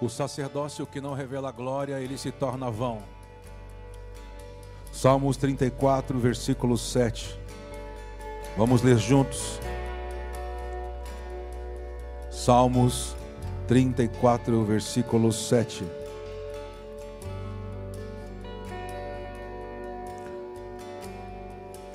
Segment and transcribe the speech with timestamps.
[0.00, 3.02] O sacerdócio que não revela glória, ele se torna vão.
[4.92, 7.38] Salmos 34, versículo 7.
[8.56, 9.58] Vamos ler juntos.
[12.30, 13.16] Salmos
[13.66, 15.84] 34, versículo 7.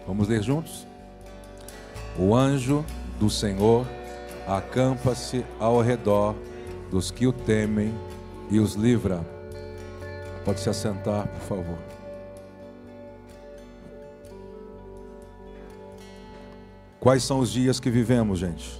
[0.07, 0.85] Vamos ler juntos?
[2.17, 2.83] O anjo
[3.19, 3.87] do Senhor
[4.47, 6.35] acampa-se ao redor
[6.91, 7.93] dos que o temem
[8.49, 9.25] e os livra.
[10.43, 11.77] Pode se assentar, por favor.
[16.99, 18.79] Quais são os dias que vivemos, gente?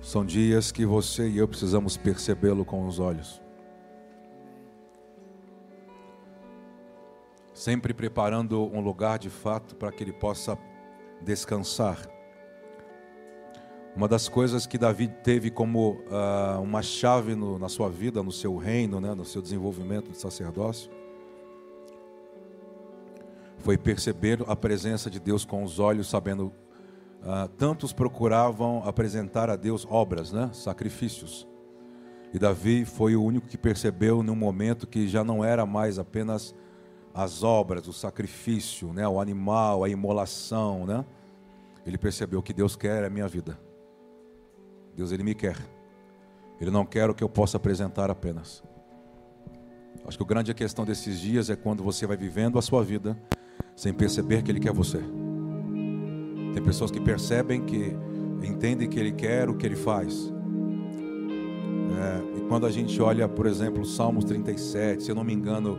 [0.00, 3.40] São dias que você e eu precisamos percebê-lo com os olhos.
[7.54, 10.56] Sempre preparando um lugar de fato para que ele possa
[11.20, 12.19] descansar.
[13.94, 18.30] Uma das coisas que Davi teve como uh, uma chave no, na sua vida, no
[18.30, 20.90] seu reino, né, no seu desenvolvimento de sacerdócio,
[23.58, 29.56] foi perceber a presença de Deus com os olhos, sabendo uh, tantos procuravam apresentar a
[29.56, 31.46] Deus obras, né, sacrifícios.
[32.32, 36.54] E Davi foi o único que percebeu num momento que já não era mais apenas
[37.12, 41.04] as obras, o sacrifício, né, o animal, a imolação, né?
[41.84, 43.58] Ele percebeu que Deus quer a minha vida.
[45.00, 45.56] Deus ele me quer.
[46.60, 48.62] Ele não quer o que eu possa apresentar apenas.
[50.06, 53.18] Acho que a grande questão desses dias é quando você vai vivendo a sua vida
[53.74, 54.98] sem perceber que ele quer você.
[56.52, 57.96] Tem pessoas que percebem que
[58.42, 60.30] entendem que ele quer o que ele faz.
[61.98, 65.78] É, e quando a gente olha, por exemplo, Salmos 37, se eu não me engano,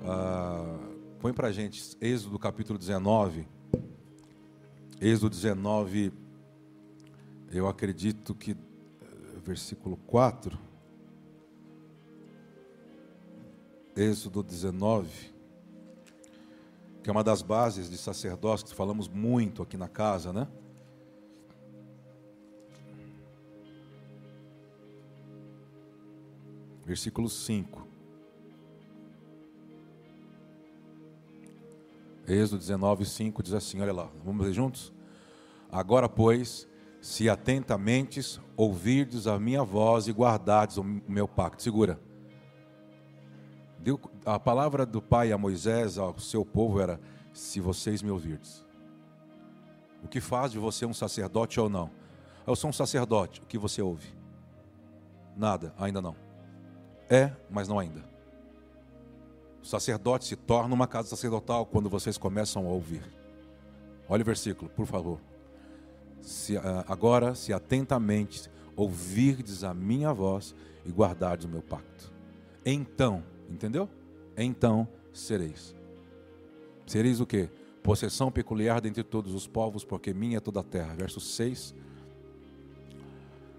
[0.00, 0.78] uh,
[1.18, 3.46] põe para gente Êxodo capítulo 19.
[4.98, 6.10] Êxodo 19,
[7.56, 8.56] eu acredito que, eh,
[9.42, 10.58] versículo 4,
[13.96, 15.08] Êxodo 19,
[17.02, 20.46] que é uma das bases de sacerdócio que falamos muito aqui na casa, né?
[26.84, 27.86] Versículo 5.
[32.28, 34.92] Êxodo 19, 5 diz assim: olha lá, vamos ler juntos?
[35.70, 36.68] Agora, pois,
[37.06, 38.20] se atentamente
[38.56, 41.62] ouvirdes a minha voz e guardardes o meu pacto.
[41.62, 42.00] Segura.
[44.24, 47.00] A palavra do Pai a Moisés, ao seu povo, era:
[47.32, 48.66] se vocês me ouvirdes.
[50.02, 51.92] O que faz de você um sacerdote ou não?
[52.44, 54.12] Eu sou um sacerdote, o que você ouve?
[55.36, 56.16] Nada, ainda não.
[57.08, 58.04] É, mas não ainda.
[59.62, 63.04] O sacerdote se torna uma casa sacerdotal quando vocês começam a ouvir.
[64.08, 65.20] Olha o versículo, por favor.
[66.20, 70.54] Se, ah, agora, se atentamente ouvirdes a minha voz
[70.84, 72.12] e guardardes o meu pacto.
[72.64, 73.88] Então, entendeu?
[74.36, 75.74] Então sereis.
[76.86, 77.48] Sereis o que?
[77.82, 80.94] Possessão peculiar dentre todos os povos, porque minha é toda a terra.
[80.94, 81.74] Verso 6.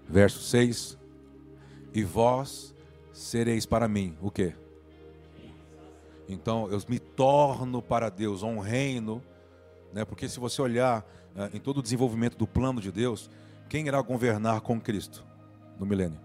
[0.08, 0.98] Verso 6.
[1.94, 2.74] E vós
[3.12, 4.54] sereis para mim o que?
[6.28, 9.22] Então eu me torno para Deus um reino,
[9.92, 10.04] né?
[10.04, 11.04] porque se você olhar
[11.52, 13.30] em todo o desenvolvimento do plano de Deus,
[13.68, 15.24] quem irá governar com Cristo
[15.78, 16.20] no milênio?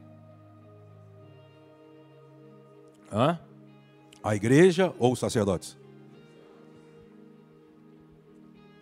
[3.11, 3.39] Hã?
[4.23, 5.77] A igreja ou os sacerdotes?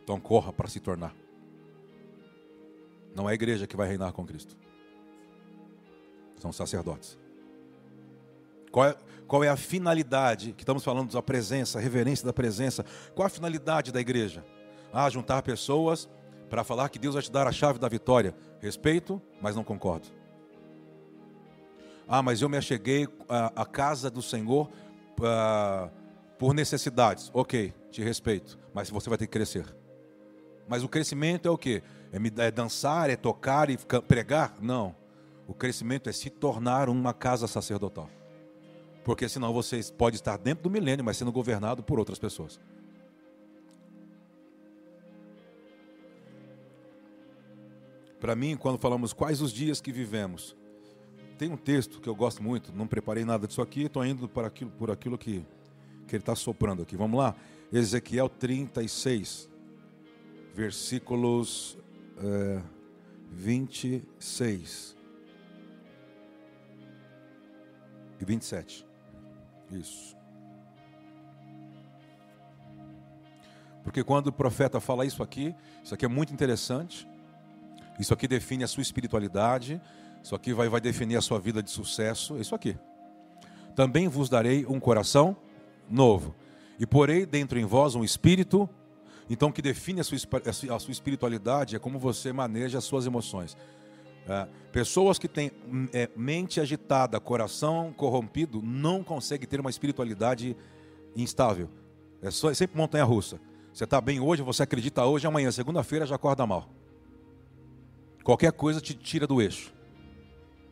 [0.04, 1.16] Então corra para se tornar.
[3.16, 4.56] Não é a igreja que vai reinar com Cristo.
[6.38, 7.20] São os sacerdotes.
[8.72, 8.96] Qual é,
[9.28, 12.86] qual é a finalidade, que estamos falando da presença, reverência da presença.
[13.16, 14.44] Qual a finalidade da igreja?
[14.94, 16.10] Ah, juntar pessoas
[16.50, 18.36] para falar que Deus vai te dar a chave da vitória.
[18.60, 20.08] Respeito, mas não concordo.
[22.08, 24.70] Ah, mas eu me acheguei à, à casa do Senhor
[25.20, 25.90] uh,
[26.38, 27.32] por necessidades.
[27.34, 29.66] Ok, te respeito, mas você vai ter que crescer.
[30.68, 31.82] Mas o crescimento é o quê?
[32.12, 33.78] É, é dançar, é tocar e
[34.08, 34.56] pregar?
[34.62, 34.96] Não.
[35.48, 38.10] O crescimento é se tornar uma casa sacerdotal.
[39.04, 42.60] Porque senão você pode estar dentro do milênio, mas sendo governado por outras pessoas.
[48.22, 50.56] Para mim, quando falamos quais os dias que vivemos,
[51.40, 54.46] tem um texto que eu gosto muito, não preparei nada disso aqui, estou indo por
[54.46, 55.44] aquilo, por aquilo que,
[56.08, 56.96] que ele está soprando aqui.
[56.96, 57.36] Vamos lá?
[57.74, 59.50] Ezequiel 36,
[60.54, 61.80] versículos
[62.20, 62.62] é,
[63.32, 64.96] 26
[68.20, 68.86] e 27.
[69.72, 70.16] Isso.
[73.84, 77.10] Porque quando o profeta fala isso aqui, isso aqui é muito interessante.
[78.02, 79.80] Isso aqui define a sua espiritualidade,
[80.24, 82.76] isso aqui vai, vai definir a sua vida de sucesso, isso aqui.
[83.76, 85.38] Também vos darei um coração
[85.88, 86.34] novo,
[86.80, 88.68] e porei dentro em vós um espírito.
[89.30, 90.18] Então, que define a sua,
[90.76, 93.56] a sua espiritualidade é como você maneja as suas emoções.
[94.28, 95.52] É, pessoas que têm
[95.94, 100.58] é, mente agitada, coração corrompido, não conseguem ter uma espiritualidade
[101.16, 101.70] instável.
[102.20, 103.40] É, só, é sempre montanha russa.
[103.72, 106.81] Você está bem hoje, você acredita hoje, amanhã, segunda-feira, já acorda mal.
[108.24, 109.74] Qualquer coisa te tira do eixo.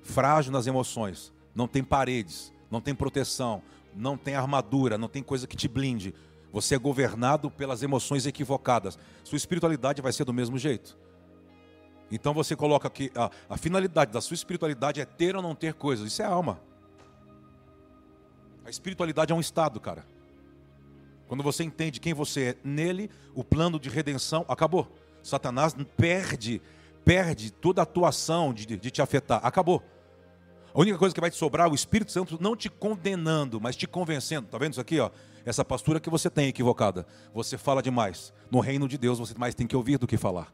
[0.01, 3.61] Frágil nas emoções, não tem paredes, não tem proteção,
[3.95, 6.13] não tem armadura, não tem coisa que te blinde.
[6.51, 8.97] Você é governado pelas emoções equivocadas.
[9.23, 10.97] Sua espiritualidade vai ser do mesmo jeito.
[12.11, 15.73] Então você coloca aqui, a, a finalidade da sua espiritualidade é ter ou não ter
[15.73, 16.07] coisas.
[16.07, 16.59] Isso é alma.
[18.65, 20.05] A espiritualidade é um estado, cara.
[21.27, 24.91] Quando você entende quem você é nele, o plano de redenção acabou.
[25.21, 26.61] Satanás perde,
[27.09, 29.39] perde toda a atuação de, de te afetar.
[29.43, 29.81] Acabou.
[30.71, 33.75] A única coisa que vai te sobrar é o Espírito Santo não te condenando, mas
[33.75, 34.45] te convencendo.
[34.45, 34.99] Está vendo isso aqui?
[34.99, 35.09] Ó?
[35.43, 37.07] Essa postura que você tem equivocada.
[37.33, 38.31] Você fala demais.
[38.51, 40.53] No reino de Deus você mais tem que ouvir do que falar.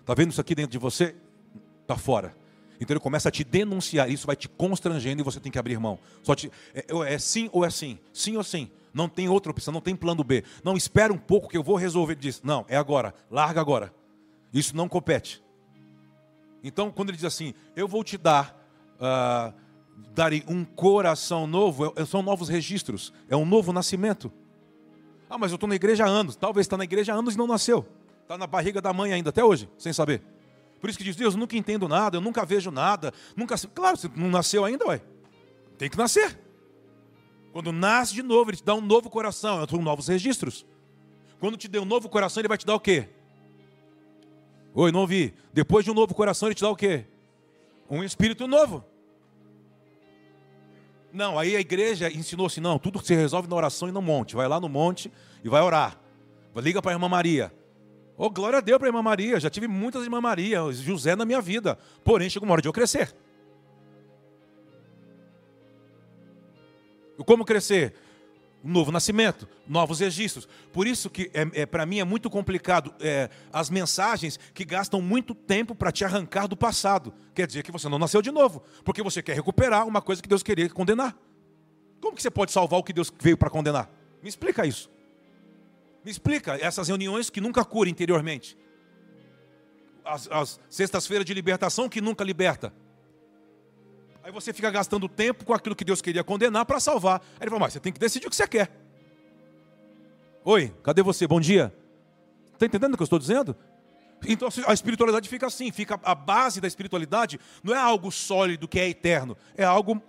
[0.00, 1.14] Está vendo isso aqui dentro de você?
[1.82, 2.34] Está fora.
[2.80, 5.78] Então ele começa a te denunciar, isso vai te constrangendo e você tem que abrir
[5.78, 5.98] mão.
[6.22, 8.70] Só te, é, é sim ou é sim, sim ou sim.
[8.94, 10.42] Não tem outra opção, não tem plano B.
[10.64, 12.40] Não espera um pouco que eu vou resolver disso.
[12.42, 13.99] Não, é agora, larga agora.
[14.52, 15.42] Isso não compete.
[16.62, 18.56] Então, quando ele diz assim, eu vou te dar,
[18.96, 19.54] uh,
[20.12, 24.30] darei um coração novo, é, são novos registros, é um novo nascimento.
[25.28, 26.34] Ah, mas eu estou na igreja há anos.
[26.34, 27.86] Talvez está na igreja há anos e não nasceu.
[28.22, 30.22] Está na barriga da mãe ainda, até hoje, sem saber.
[30.80, 33.12] Por isso que diz, Deus, eu nunca entendo nada, eu nunca vejo nada.
[33.36, 35.00] nunca Claro, você não nasceu ainda, ué.
[35.78, 36.38] Tem que nascer.
[37.52, 40.66] Quando nasce de novo, ele te dá um novo coração, são novos registros.
[41.38, 43.08] Quando te deu um novo coração, ele vai te dar o quê?
[44.74, 45.34] Oi, não ouvi.
[45.52, 47.04] Depois de um novo coração, ele te dá o quê?
[47.88, 48.84] Um espírito novo.
[51.12, 54.36] Não, aí a igreja ensinou assim: não, tudo se resolve na oração e no monte.
[54.36, 55.10] Vai lá no monte
[55.42, 55.98] e vai orar.
[56.56, 57.52] Liga para a irmã Maria.
[58.16, 59.40] Oh, glória a Deus para a irmã Maria.
[59.40, 61.78] Já tive muitas irmã Maria, José na minha vida.
[62.04, 63.14] Porém, chegou uma hora de eu crescer.
[67.24, 67.94] Como crescer?
[68.62, 70.46] Novo nascimento, novos registros.
[70.70, 75.00] Por isso que é, é para mim é muito complicado é, as mensagens que gastam
[75.00, 77.14] muito tempo para te arrancar do passado.
[77.34, 80.28] Quer dizer que você não nasceu de novo, porque você quer recuperar uma coisa que
[80.28, 81.16] Deus queria condenar.
[82.00, 83.90] Como que você pode salvar o que Deus veio para condenar?
[84.22, 84.90] Me explica isso.
[86.04, 88.58] Me explica essas reuniões que nunca cura interiormente.
[90.04, 92.74] As, as sextas-feiras de libertação que nunca liberta.
[94.22, 97.20] Aí você fica gastando tempo com aquilo que Deus queria condenar para salvar.
[97.20, 98.70] Aí ele fala, mas você tem que decidir o que você quer.
[100.44, 101.26] Oi, cadê você?
[101.26, 101.74] Bom dia.
[102.52, 103.56] Está entendendo o que eu estou dizendo?
[104.26, 108.78] Então a espiritualidade fica assim, fica a base da espiritualidade não é algo sólido que
[108.78, 110.02] é eterno, é algo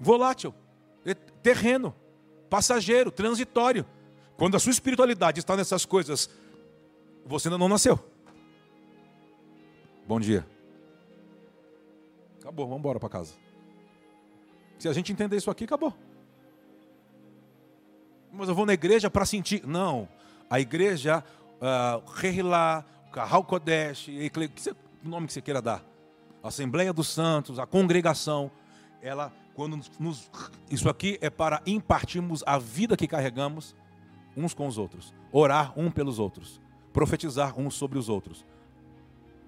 [0.00, 0.54] volátil,
[1.04, 1.94] é terreno
[2.48, 3.86] passageiro, transitório.
[4.36, 6.28] Quando a sua espiritualidade está nessas coisas,
[7.24, 7.98] você ainda não nasceu.
[10.06, 10.46] Bom dia.
[12.42, 13.34] Acabou, vamos embora para casa.
[14.78, 15.94] Se a gente entender isso aqui, acabou.
[18.32, 19.64] Mas eu vou na igreja para sentir.
[19.64, 20.08] Não.
[20.50, 21.24] A igreja,
[21.60, 22.72] uh,
[23.12, 24.08] Kahal Kodesh,
[25.04, 25.84] o nome que você queira dar.
[26.42, 28.50] Assembleia dos Santos, a congregação,
[29.00, 30.30] ela quando nos,
[30.70, 33.76] isso aqui é para impartirmos a vida que carregamos
[34.36, 36.60] uns com os outros, orar um pelos outros,
[36.92, 38.44] profetizar uns sobre os outros.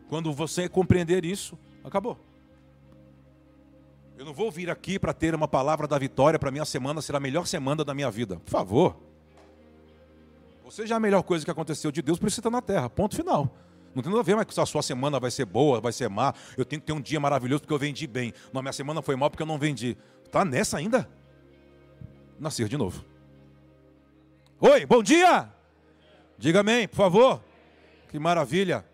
[0.08, 2.18] Quando você compreender isso, acabou.
[4.16, 7.16] Eu não vou vir aqui para ter uma palavra da vitória para minha semana ser
[7.16, 8.36] a melhor semana da minha vida.
[8.36, 8.96] Por favor.
[10.64, 12.88] Você já é a melhor coisa que aconteceu de Deus, isso você está na terra.
[12.88, 13.52] Ponto final.
[13.94, 16.32] Não tem nada a ver, mas a sua semana vai ser boa, vai ser má.
[16.56, 18.32] Eu tenho que ter um dia maravilhoso porque eu vendi bem.
[18.52, 19.96] Não, minha semana foi mal porque eu não vendi.
[20.24, 21.08] Está nessa ainda?
[22.38, 23.04] Nascer de novo.
[24.60, 25.48] Oi, bom dia!
[26.38, 27.42] Diga amém, por favor.
[28.08, 28.84] Que maravilha.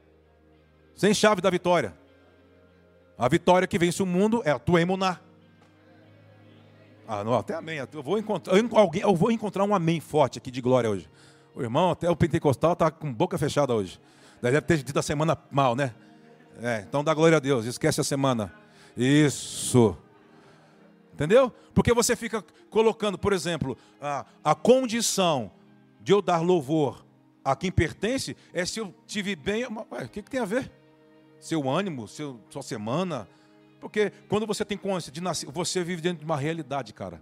[0.94, 1.94] Sem chave da vitória.
[3.20, 5.20] A vitória que vence o mundo é a tua emuná.
[7.06, 7.76] Ah, não, até amém.
[7.92, 11.06] Eu vou encontrar, alguém, eu vou encontrar um amém forte aqui de glória hoje.
[11.54, 14.00] O irmão, até o pentecostal está com boca fechada hoje.
[14.40, 15.94] Deve ter tido a semana mal, né?
[16.62, 18.54] É, então dá glória a Deus, esquece a semana.
[18.96, 19.94] Isso.
[21.12, 21.52] Entendeu?
[21.74, 25.52] Porque você fica colocando, por exemplo, a, a condição
[26.00, 27.04] de eu dar louvor
[27.44, 29.66] a quem pertence é se eu tive bem.
[29.66, 30.79] Ué, o que, que tem a ver?
[31.40, 33.26] Seu ânimo, seu, sua semana.
[33.80, 37.20] Porque quando você tem consciência de nascer, você vive dentro de uma realidade, cara.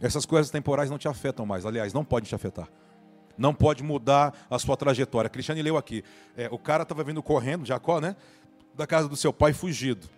[0.00, 1.66] Essas coisas temporais não te afetam mais.
[1.66, 2.68] Aliás, não podem te afetar.
[3.36, 5.28] Não pode mudar a sua trajetória.
[5.28, 6.04] Cristiane leu aqui.
[6.36, 8.16] É, o cara estava vindo correndo, Jacó, né?
[8.74, 10.08] Da casa do seu pai, fugido.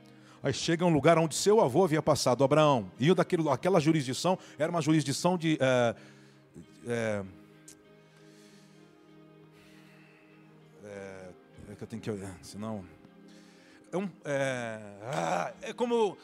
[0.43, 2.91] Aí chega um lugar onde seu avô havia passado, Abraão.
[2.99, 5.59] E daquele, aquela jurisdição era uma jurisdição de.
[5.61, 5.95] É,
[6.87, 7.23] é,
[11.81, 12.85] que eu tenho que olhar, senão.
[13.91, 16.15] É, um, é, ah, é como.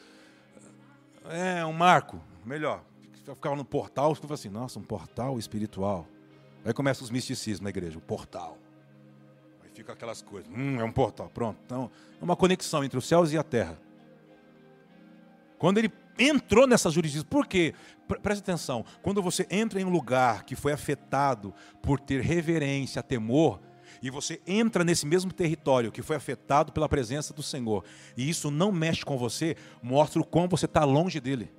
[1.25, 2.83] É um marco, melhor.
[3.11, 6.07] Ficava no portal, você fala assim, nossa, um portal espiritual.
[6.63, 8.57] Aí começa os misticismos na igreja, o portal.
[9.63, 11.59] Aí fica aquelas coisas, hum, é um portal, pronto.
[11.65, 11.89] Então,
[12.21, 13.79] é uma conexão entre os céus e a terra.
[15.57, 17.73] Quando ele entrou nessa jurisdição, por quê?
[18.21, 23.59] Preste atenção, quando você entra em um lugar que foi afetado por ter reverência, temor,
[24.01, 27.83] e você entra nesse mesmo território que foi afetado pela presença do Senhor,
[28.15, 31.51] e isso não mexe com você, mostra o quão você está longe dele.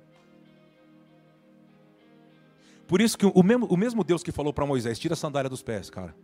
[2.87, 5.47] Por isso que o mesmo, o mesmo Deus que falou para Moisés, tira a sandália
[5.47, 6.15] dos pés, cara.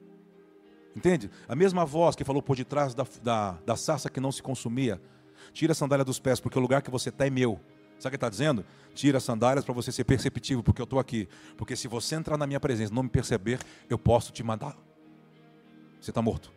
[0.96, 1.30] Entende?
[1.48, 5.00] A mesma voz que falou por detrás da, da, da sarça que não se consumia.
[5.54, 7.60] Tira a sandália dos pés, porque o lugar que você está é meu.
[8.00, 8.66] Sabe o que está dizendo?
[8.94, 11.28] Tira as sandálias para você ser perceptível, porque eu estou aqui.
[11.56, 14.76] Porque se você entrar na minha presença e não me perceber, eu posso te mandar.
[16.06, 16.52] Você está morto.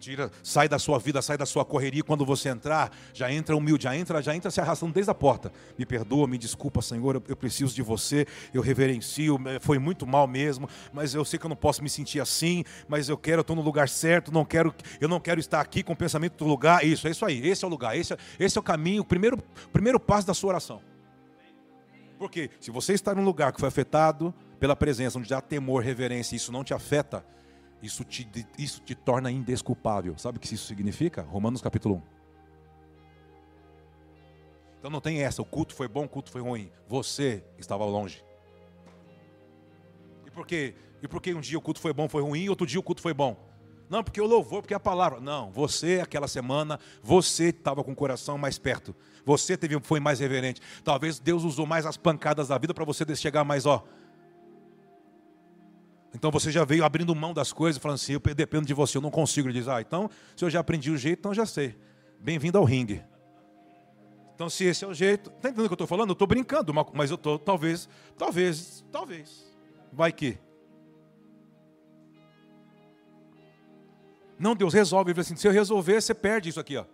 [0.00, 2.02] Tira, sai da sua vida, sai da sua correria.
[2.02, 5.52] Quando você entrar, já entra humilde, já entra, já entra se arrastando desde a porta.
[5.78, 10.26] Me perdoa, me desculpa, Senhor, eu, eu preciso de você, eu reverencio, foi muito mal
[10.26, 13.42] mesmo, mas eu sei que eu não posso me sentir assim, mas eu quero, eu
[13.42, 16.46] estou no lugar certo, não quero, eu não quero estar aqui com o pensamento do
[16.46, 16.84] lugar.
[16.84, 19.06] Isso, é isso aí, esse é o lugar, esse, é, esse é o caminho, o
[19.06, 19.38] primeiro,
[19.72, 20.82] primeiro passo da sua oração.
[22.18, 26.36] Porque se você está num lugar que foi afetado pela presença, onde há temor, reverência,
[26.36, 27.26] isso não te afeta,
[27.82, 30.16] isso te, isso te torna indesculpável.
[30.16, 31.22] Sabe o que isso significa?
[31.22, 32.02] Romanos capítulo 1.
[34.78, 36.70] Então não tem essa, o culto foi bom, o culto foi ruim.
[36.86, 38.24] Você estava longe.
[40.24, 40.76] E por quê?
[41.02, 42.84] E por que um dia o culto foi bom, foi ruim, e outro dia o
[42.84, 43.36] culto foi bom?
[43.90, 45.18] Não, porque o louvor, porque a palavra.
[45.18, 48.94] Não, você aquela semana, você estava com o coração mais perto.
[49.24, 50.60] Você teve, foi mais reverente.
[50.84, 53.84] Talvez Deus usou mais as pancadas da vida para você chegar mais, ó,
[56.14, 59.02] então você já veio abrindo mão das coisas, falando assim: eu dependo de você, eu
[59.02, 59.48] não consigo.
[59.48, 61.76] Ele diz: ah, então, se eu já aprendi o jeito, então já sei.
[62.20, 63.02] Bem-vindo ao ringue.
[64.34, 65.30] Então, se esse é o jeito.
[65.30, 66.10] Está entendendo o que eu estou falando?
[66.10, 67.88] Eu estou brincando, mas eu estou, talvez,
[68.18, 69.50] talvez, talvez.
[69.92, 70.38] Vai que.
[74.38, 75.12] Não, Deus resolve.
[75.12, 76.76] Ele assim: se eu resolver, você perde isso aqui.
[76.76, 76.84] Ó.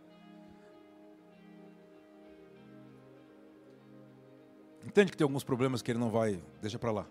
[4.86, 6.40] Entende que tem alguns problemas que ele não vai.
[6.62, 7.06] Deixa para lá.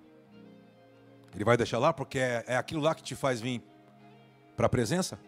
[1.38, 3.62] Ele vai deixar lá porque é, é aquilo lá que te faz vir
[4.56, 5.20] para a presença?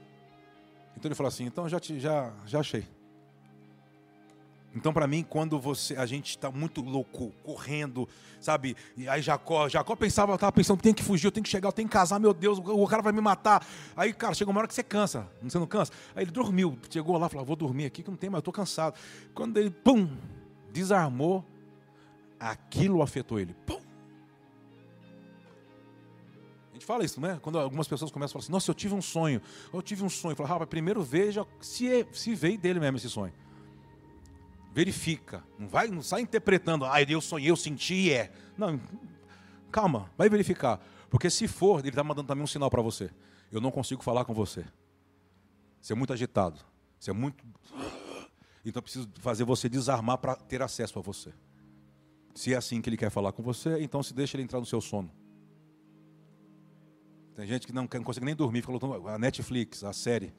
[0.98, 2.84] Então ele fala assim: então já, te, já, já achei.
[4.74, 8.10] Então, para mim, quando você, a gente está muito louco, correndo,
[8.42, 8.76] sabe?
[8.98, 11.74] E aí Jacó, Jacó pensava, estava pensando, tem que fugir, eu tenho que chegar, eu
[11.74, 13.64] tenho que casar, meu Deus, o cara vai me matar.
[13.96, 15.92] Aí, cara, chega uma hora que você cansa, você não cansa?
[16.16, 18.54] Aí ele dormiu, chegou lá, falou, vou dormir aqui que não tem mais, eu estou
[18.54, 18.96] cansado.
[19.36, 20.10] Quando ele, pum,
[20.72, 21.46] desarmou,
[22.40, 23.56] aquilo afetou ele.
[23.66, 23.80] Pum,
[26.90, 27.38] fala isso, né?
[27.44, 29.40] Quando algumas pessoas começam a falar assim, nossa, eu tive um sonho,
[29.72, 30.36] eu tive um sonho.
[30.36, 33.32] Fala, rapaz, primeiro veja se, é, se veio dele mesmo esse sonho.
[34.74, 35.44] Verifica.
[35.60, 38.32] Não vai, não sai interpretando, ah, eu sonhei, eu senti, é.
[38.58, 38.82] Não,
[39.72, 40.84] calma, vai verificar.
[41.12, 43.12] Porque se for, ele está mandando também um sinal para você.
[43.52, 44.66] Eu não consigo falar com você.
[45.80, 46.60] Você é muito agitado.
[47.00, 47.46] Você é muito.
[48.66, 51.32] Então eu preciso fazer você desarmar para ter acesso a você.
[52.36, 54.66] Se é assim que ele quer falar com você, então se deixa ele entrar no
[54.66, 55.10] seu sono.
[57.40, 59.08] Tem gente que não, não consegue nem dormir, fica lutando.
[59.08, 60.34] A Netflix, a série.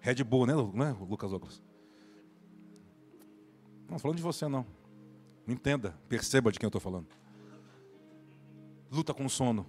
[0.00, 1.62] Red Bull, né, né Lucas Douglas?
[3.86, 4.64] Não falando de você, não.
[5.46, 7.06] Entenda, perceba de quem eu estou falando.
[8.90, 9.66] Luta com sono.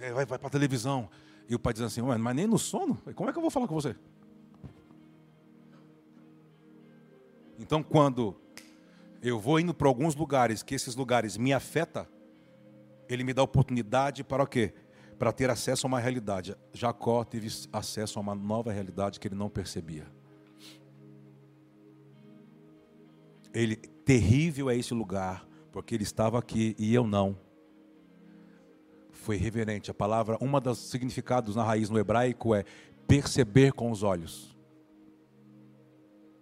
[0.00, 1.08] É, vai vai para a televisão.
[1.48, 3.00] E o pai diz assim, mas nem no sono?
[3.14, 3.94] Como é que eu vou falar com você?
[7.60, 8.34] Então, quando
[9.22, 12.08] eu vou indo para alguns lugares que esses lugares me afetam,
[13.08, 14.74] ele me dá oportunidade para o quê?
[15.18, 16.56] Para ter acesso a uma realidade.
[16.72, 20.06] Jacó teve acesso a uma nova realidade que ele não percebia.
[23.54, 27.38] Ele terrível é esse lugar, porque ele estava aqui e eu não.
[29.10, 29.90] Foi reverente.
[29.90, 32.64] A palavra, uma dos significados na raiz no hebraico é
[33.06, 34.56] perceber com os olhos.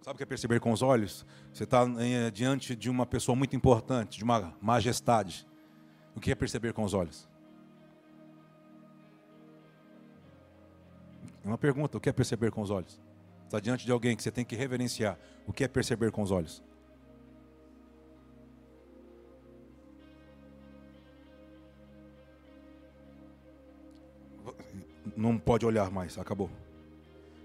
[0.01, 1.25] Sabe o que é perceber com os olhos?
[1.53, 5.47] Você está eh, diante de uma pessoa muito importante, de uma majestade.
[6.15, 7.29] O que é perceber com os olhos?
[11.43, 12.99] É uma pergunta: o que é perceber com os olhos?
[13.45, 15.19] Está diante de alguém que você tem que reverenciar.
[15.45, 16.63] O que é perceber com os olhos?
[25.17, 26.49] Não pode olhar mais, acabou.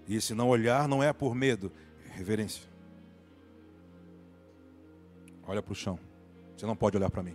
[0.07, 1.73] E se não olhar, não é por medo,
[2.09, 2.63] é reverência.
[5.47, 5.99] Olha para o chão.
[6.57, 7.35] Você não pode olhar para mim.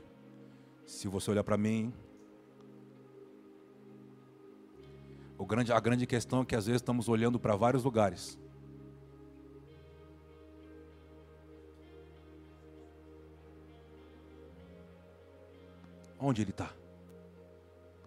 [0.86, 1.94] Se você olhar para mim,
[5.46, 8.38] grande, a grande questão é que às vezes estamos olhando para vários lugares.
[16.20, 16.70] Onde ele está?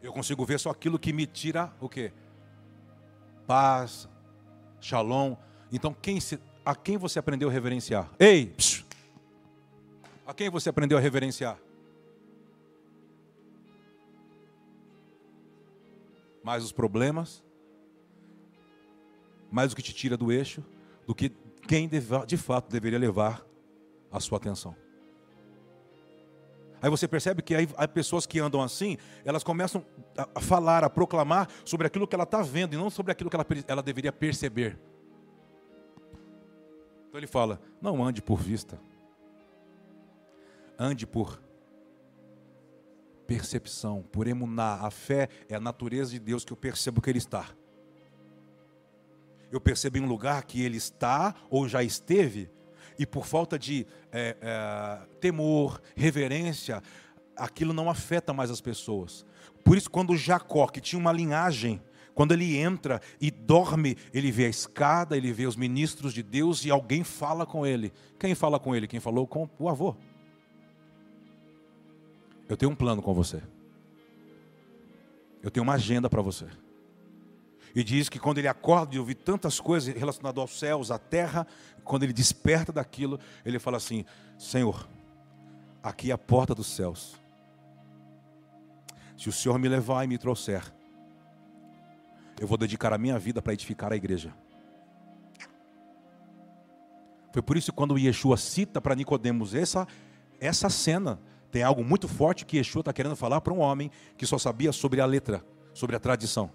[0.01, 2.13] Eu consigo ver só aquilo que me tira o quê?
[3.47, 4.09] Paz,
[4.81, 5.35] shalom.
[5.73, 8.11] Então, quem se, a quem você aprendeu a reverenciar?
[8.19, 8.47] Ei!
[8.47, 8.85] Psiu,
[10.27, 11.59] a quem você aprendeu a reverenciar?
[16.45, 17.43] Mais os problemas,
[19.51, 20.63] mais o que te tira do eixo,
[21.07, 21.33] do que
[21.67, 23.45] quem de fato deveria levar
[24.13, 24.77] a sua atenção.
[26.85, 29.83] Aí você percebe que aí, há pessoas que andam assim, elas começam
[30.35, 33.37] a, falar, a proclamar sobre aquilo que ela está vendo e não sobre aquilo que
[33.37, 34.79] ela, ela deveria perceber.
[37.09, 38.79] Então ele fala: não ande por vista,
[40.79, 41.41] ande por
[43.27, 44.85] percepção, por emunar.
[44.85, 47.49] A fé é a natureza de Deus que eu percebo que Ele está.
[49.51, 52.51] Eu percebo em um lugar que Ele está ou já esteve,
[52.99, 56.83] e por falta de é, é, temor, reverência,
[57.37, 59.27] aquilo não afeta mais as pessoas.
[59.65, 61.83] Por isso, quando Jacó, que tinha uma linhagem,
[62.15, 66.65] quando ele entra e dorme, ele vê a escada, ele vê os ministros de Deus
[66.65, 67.93] e alguém fala com ele.
[68.19, 68.87] Quem fala com ele?
[68.87, 69.97] Quem falou com o avô.
[72.49, 73.43] Eu tenho um plano com você.
[75.43, 76.47] Eu tenho uma agenda para você.
[77.75, 81.47] E diz que quando ele acorda e ouve tantas coisas relacionadas aos céus, à terra,
[81.83, 84.05] quando ele desperta daquilo, ele fala assim:
[84.39, 84.89] Senhor,
[85.83, 87.17] aqui é a porta dos céus.
[89.19, 90.63] Se o Senhor me levar e me trouxer,
[92.41, 94.33] eu vou dedicar a minha vida para edificar a igreja.
[97.33, 99.89] Foi por isso que quando Yeshua cita para Nicodemos essa,
[100.41, 101.19] essa cena,
[101.55, 103.89] tem algo muito forte que Yeshua está querendo falar para um homem
[104.19, 106.51] que só sabia sobre a letra, sobre a tradição.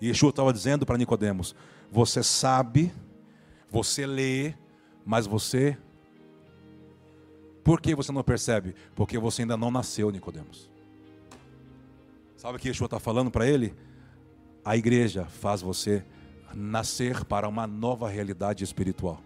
[0.00, 1.54] E Yeshua estava dizendo para Nicodemos:
[1.90, 2.90] Você sabe,
[3.70, 4.54] você lê,
[5.04, 5.76] mas você.
[7.62, 8.74] Por que você não percebe?
[8.94, 10.70] Porque você ainda não nasceu, Nicodemos.
[12.34, 13.74] Sabe o que Yeshua está falando para ele?
[14.64, 16.02] A igreja faz você
[16.54, 19.20] nascer para uma nova realidade espiritual.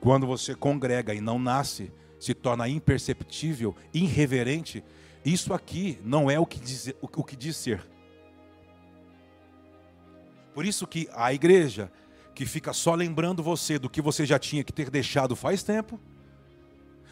[0.00, 1.92] Quando você congrega e não nasce,
[2.24, 4.82] se torna imperceptível, irreverente,
[5.24, 7.86] isso aqui não é o que diz, o que diz ser.
[10.54, 11.92] Por isso que a igreja
[12.34, 16.00] que fica só lembrando você do que você já tinha que ter deixado faz tempo,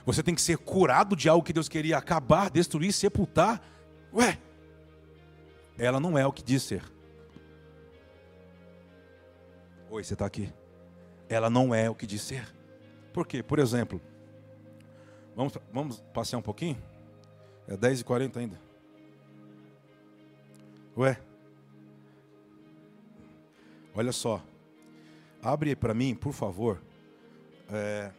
[0.05, 3.61] você tem que ser curado de algo que Deus queria acabar, destruir, sepultar.
[4.15, 4.39] Ué,
[5.79, 6.83] ela não é o que diz ser.
[9.91, 10.51] Oi, você está aqui?
[11.29, 12.49] Ela não é o que diz ser.
[13.13, 13.43] Por quê?
[13.43, 14.01] Por exemplo,
[15.35, 16.81] vamos, vamos passear um pouquinho?
[17.67, 18.61] É 10h40 ainda.
[20.97, 21.19] Ué,
[23.95, 24.43] Olha só.
[25.43, 26.83] Abre para mim, por favor.
[27.71, 28.11] É...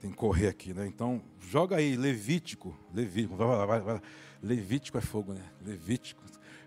[0.00, 0.86] Tem que correr aqui, né?
[0.86, 2.76] Então, joga aí Levítico.
[2.92, 4.02] Levítico, vai, vai, vai.
[4.42, 5.44] Levítico é fogo, né?
[5.64, 6.22] Levítico,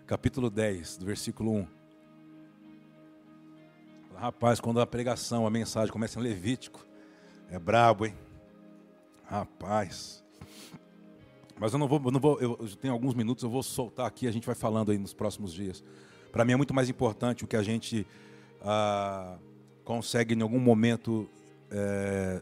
[0.06, 1.81] capítulo 10, do versículo 1.
[4.22, 6.86] Rapaz, quando a pregação, a mensagem começa em Levítico,
[7.50, 8.14] é brabo, hein?
[9.24, 10.22] Rapaz.
[11.58, 14.28] Mas eu não vou, eu não vou, eu tenho alguns minutos, eu vou soltar aqui,
[14.28, 15.82] a gente vai falando aí nos próximos dias.
[16.30, 18.06] Para mim é muito mais importante o que a gente
[18.60, 19.38] ah,
[19.84, 21.28] consegue em algum momento
[21.68, 22.40] é,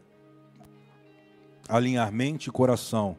[1.67, 3.17] alinhar mente e coração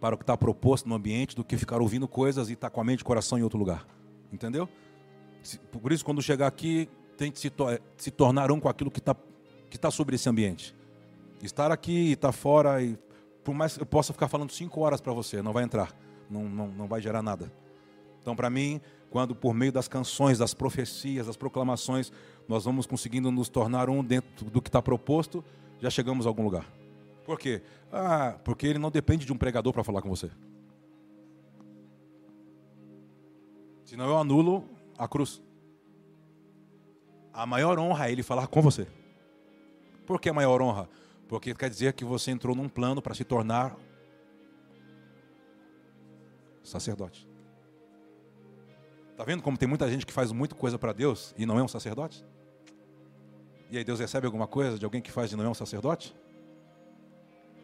[0.00, 2.74] para o que está proposto no ambiente do que ficar ouvindo coisas e estar tá
[2.74, 3.86] com a mente e coração em outro lugar.
[4.32, 4.68] Entendeu?
[5.70, 6.88] Por isso, quando chegar aqui,
[7.22, 9.14] tente se, to se tornar um com aquilo que está
[9.70, 10.74] que tá sobre esse ambiente.
[11.40, 12.98] Estar aqui estar tá fora e
[13.44, 15.96] por mais que eu possa ficar falando cinco horas para você, não vai entrar,
[16.28, 17.52] não, não, não vai gerar nada.
[18.20, 22.12] Então, para mim, quando por meio das canções, das profecias, das proclamações,
[22.48, 25.44] nós vamos conseguindo nos tornar um dentro do que está proposto,
[25.80, 26.66] já chegamos a algum lugar.
[27.24, 27.62] Por quê?
[27.90, 30.30] Ah, porque ele não depende de um pregador para falar com você.
[33.84, 34.64] Senão eu anulo
[34.98, 35.42] a cruz.
[37.32, 38.86] A maior honra é ele falar com você.
[40.06, 40.88] Por que a maior honra?
[41.28, 43.76] Porque quer dizer que você entrou num plano para se tornar
[46.62, 47.28] sacerdote.
[49.10, 51.62] Está vendo como tem muita gente que faz muita coisa para Deus e não é
[51.62, 52.24] um sacerdote?
[53.70, 56.14] E aí Deus recebe alguma coisa de alguém que faz e não é um sacerdote?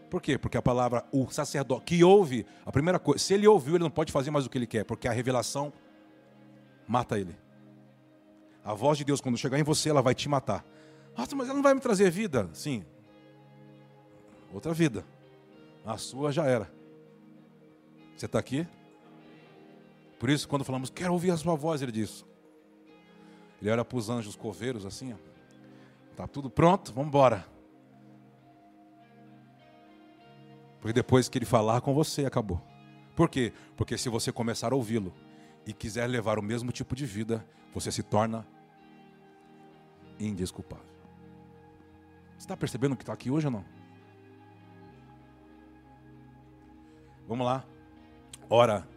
[0.08, 0.38] Por quê?
[0.38, 3.90] Porque a palavra, o sacerdote que ouve, a primeira coisa, se ele ouviu, ele não
[3.90, 5.72] pode fazer mais o que ele quer, porque a revelação
[6.86, 7.36] mata ele.
[8.68, 10.62] A voz de Deus, quando chegar em você, ela vai te matar.
[11.16, 12.50] Nossa, mas ela não vai me trazer vida?
[12.52, 12.84] Sim.
[14.52, 15.06] Outra vida.
[15.86, 16.70] A sua já era.
[18.14, 18.68] Você está aqui?
[20.20, 22.26] Por isso, quando falamos, quero ouvir a sua voz, ele diz.
[23.58, 25.16] Ele olha para os anjos coveiros assim,
[26.10, 27.46] Está tudo pronto, vamos embora.
[30.78, 32.60] Porque depois que ele falar com você, acabou.
[33.16, 33.50] Por quê?
[33.78, 35.14] Porque se você começar a ouvi-lo
[35.66, 38.46] e quiser levar o mesmo tipo de vida, você se torna
[40.18, 40.84] indesculpável.
[42.36, 43.64] Você está percebendo que está aqui hoje ou não?
[47.26, 47.64] Vamos lá.
[48.48, 48.88] Ora,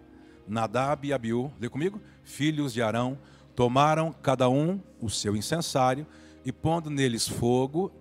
[0.48, 2.02] Nadab e Abiú, lê comigo?
[2.24, 3.18] Filhos de Arão,
[3.56, 6.06] tomaram cada um o seu incensário
[6.46, 7.92] e pondo neles fogo,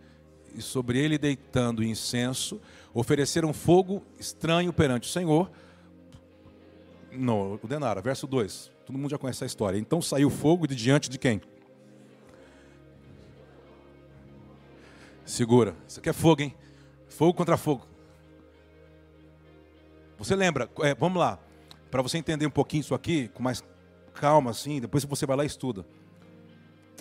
[0.55, 2.61] e sobre ele deitando incenso,
[2.93, 5.51] ofereceram fogo estranho perante o Senhor.
[7.13, 8.71] No, o Denara, verso 2.
[8.87, 9.79] Todo mundo já conhece a história.
[9.79, 11.41] Então saiu fogo de diante de quem?
[15.31, 15.77] Segura.
[15.87, 16.55] Isso aqui é fogo, hein?
[17.09, 17.87] Fogo contra fogo.
[20.19, 20.69] Você lembra?
[20.81, 21.39] É, vamos lá.
[21.91, 23.65] Para você entender um pouquinho isso aqui, com mais
[24.15, 25.85] calma, assim, depois você vai lá e estuda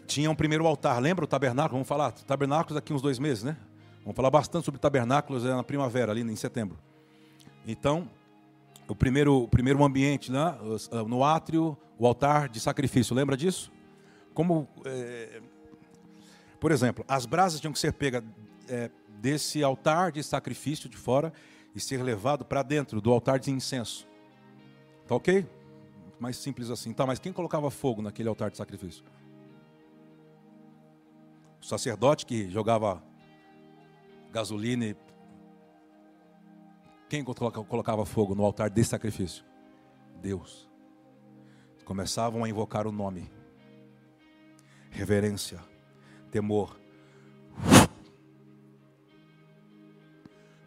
[0.09, 0.99] tinha um primeiro altar.
[0.99, 1.73] Lembra o tabernáculo?
[1.73, 3.55] Vamos falar tabernáculos daqui uns dois meses, né?
[4.01, 6.79] Vamos falar bastante sobre tabernáculos é na primavera, ali em setembro.
[7.65, 8.09] Então,
[8.87, 10.57] o primeiro, o primeiro ambiente, né?
[10.91, 13.15] Ah, no átrio, o altar de sacrifício.
[13.15, 13.71] Lembra disso?
[14.33, 15.41] Como, é...
[16.59, 18.23] por exemplo, as brasas tinham que ser pegas
[18.67, 21.33] é, desse altar de sacrifício de fora
[21.73, 24.07] e ser levado para dentro do altar de incenso.
[25.07, 25.47] Tá ok?
[26.19, 26.93] Mais simples assim.
[26.93, 29.03] Tá, mas quem colocava fogo naquele altar de sacrifício?
[31.61, 33.03] O sacerdote que jogava
[34.31, 34.95] gasolina e
[37.09, 39.43] quem colocava fogo no altar desse sacrifício?
[40.21, 40.69] Deus.
[41.83, 43.31] Começavam a invocar o nome.
[44.91, 45.59] Reverência,
[46.29, 46.79] temor.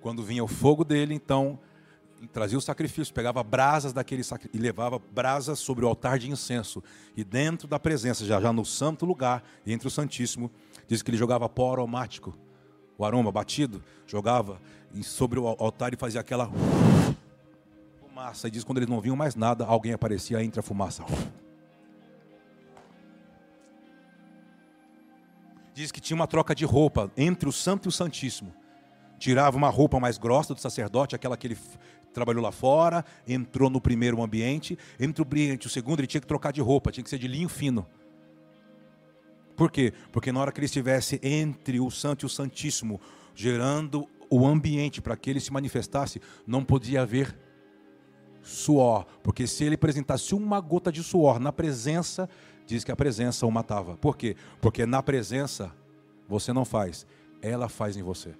[0.00, 1.58] Quando vinha o fogo dele, então
[2.32, 6.82] trazia o sacrifício, pegava brasas daquele sacrifício e levava brasas sobre o altar de incenso.
[7.16, 10.50] E dentro da presença, já, já no santo lugar, entre o Santíssimo,
[10.86, 12.36] diz que ele jogava pó aromático,
[12.98, 14.60] o aroma batido, jogava
[15.02, 16.50] sobre o altar e fazia aquela
[18.00, 18.48] fumaça.
[18.48, 21.04] E diz que quando eles não viam mais nada, alguém aparecia entre a fumaça.
[25.74, 28.54] Diz que tinha uma troca de roupa entre o santo e o santíssimo.
[29.18, 31.58] Tirava uma roupa mais grossa do sacerdote, aquela que ele
[32.12, 36.26] trabalhou lá fora, entrou no primeiro ambiente, entre o ambiente o segundo ele tinha que
[36.26, 37.86] trocar de roupa, tinha que ser de linho fino.
[39.56, 39.92] Por quê?
[40.10, 43.00] Porque na hora que ele estivesse entre o santo e o santíssimo,
[43.34, 47.36] gerando o ambiente para que ele se manifestasse, não podia haver
[48.42, 52.28] suor, porque se ele apresentasse uma gota de suor na presença,
[52.66, 53.96] diz que a presença o matava.
[53.96, 54.36] Por quê?
[54.60, 55.72] Porque na presença
[56.28, 57.06] você não faz,
[57.40, 58.34] ela faz em você.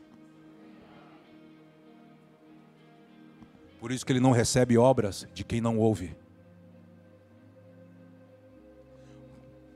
[3.80, 6.16] Por isso que ele não recebe obras de quem não ouve.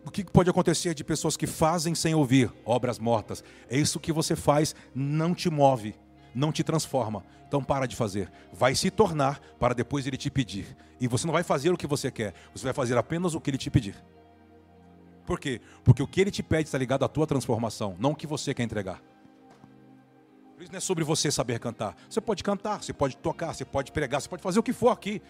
[0.04, 3.42] O que pode acontecer de pessoas que fazem sem ouvir obras mortas?
[3.68, 5.96] É isso que você faz, não te move,
[6.32, 7.24] não te transforma.
[7.48, 8.30] Então para de fazer.
[8.52, 10.76] Vai se tornar para depois ele te pedir.
[11.00, 13.50] E você não vai fazer o que você quer, você vai fazer apenas o que
[13.50, 13.96] ele te pedir.
[15.26, 15.60] Por quê?
[15.84, 18.54] Porque o que ele te pede está ligado à tua transformação, não o que você
[18.54, 19.02] quer entregar.
[20.54, 21.94] Por isso não é sobre você saber cantar.
[22.08, 24.88] Você pode cantar, você pode tocar, você pode pregar, você pode fazer o que for
[24.88, 25.20] aqui.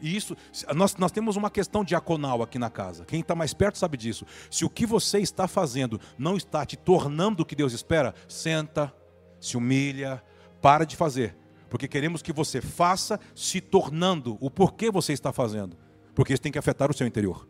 [0.00, 0.36] E isso,
[0.74, 3.04] nós, nós temos uma questão diaconal aqui na casa.
[3.04, 4.26] Quem está mais perto sabe disso.
[4.50, 8.92] Se o que você está fazendo não está te tornando o que Deus espera, senta,
[9.40, 10.22] se humilha,
[10.60, 11.36] para de fazer.
[11.70, 15.76] Porque queremos que você faça se tornando o porquê você está fazendo.
[16.14, 17.48] Porque isso tem que afetar o seu interior.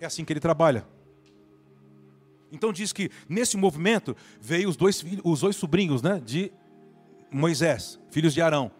[0.00, 0.86] É assim que ele trabalha.
[2.50, 6.50] Então diz que nesse movimento veio os dois, os dois sobrinhos né, de
[7.30, 8.72] Moisés, filhos de Arão.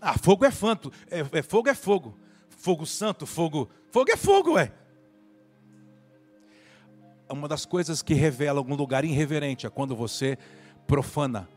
[0.00, 2.16] Ah, fogo é fanto, é, é fogo é fogo.
[2.48, 3.68] Fogo santo, fogo.
[3.90, 4.72] Fogo é fogo, é.
[7.28, 10.38] Uma das coisas que revela algum lugar irreverente é quando você
[10.86, 11.48] profana.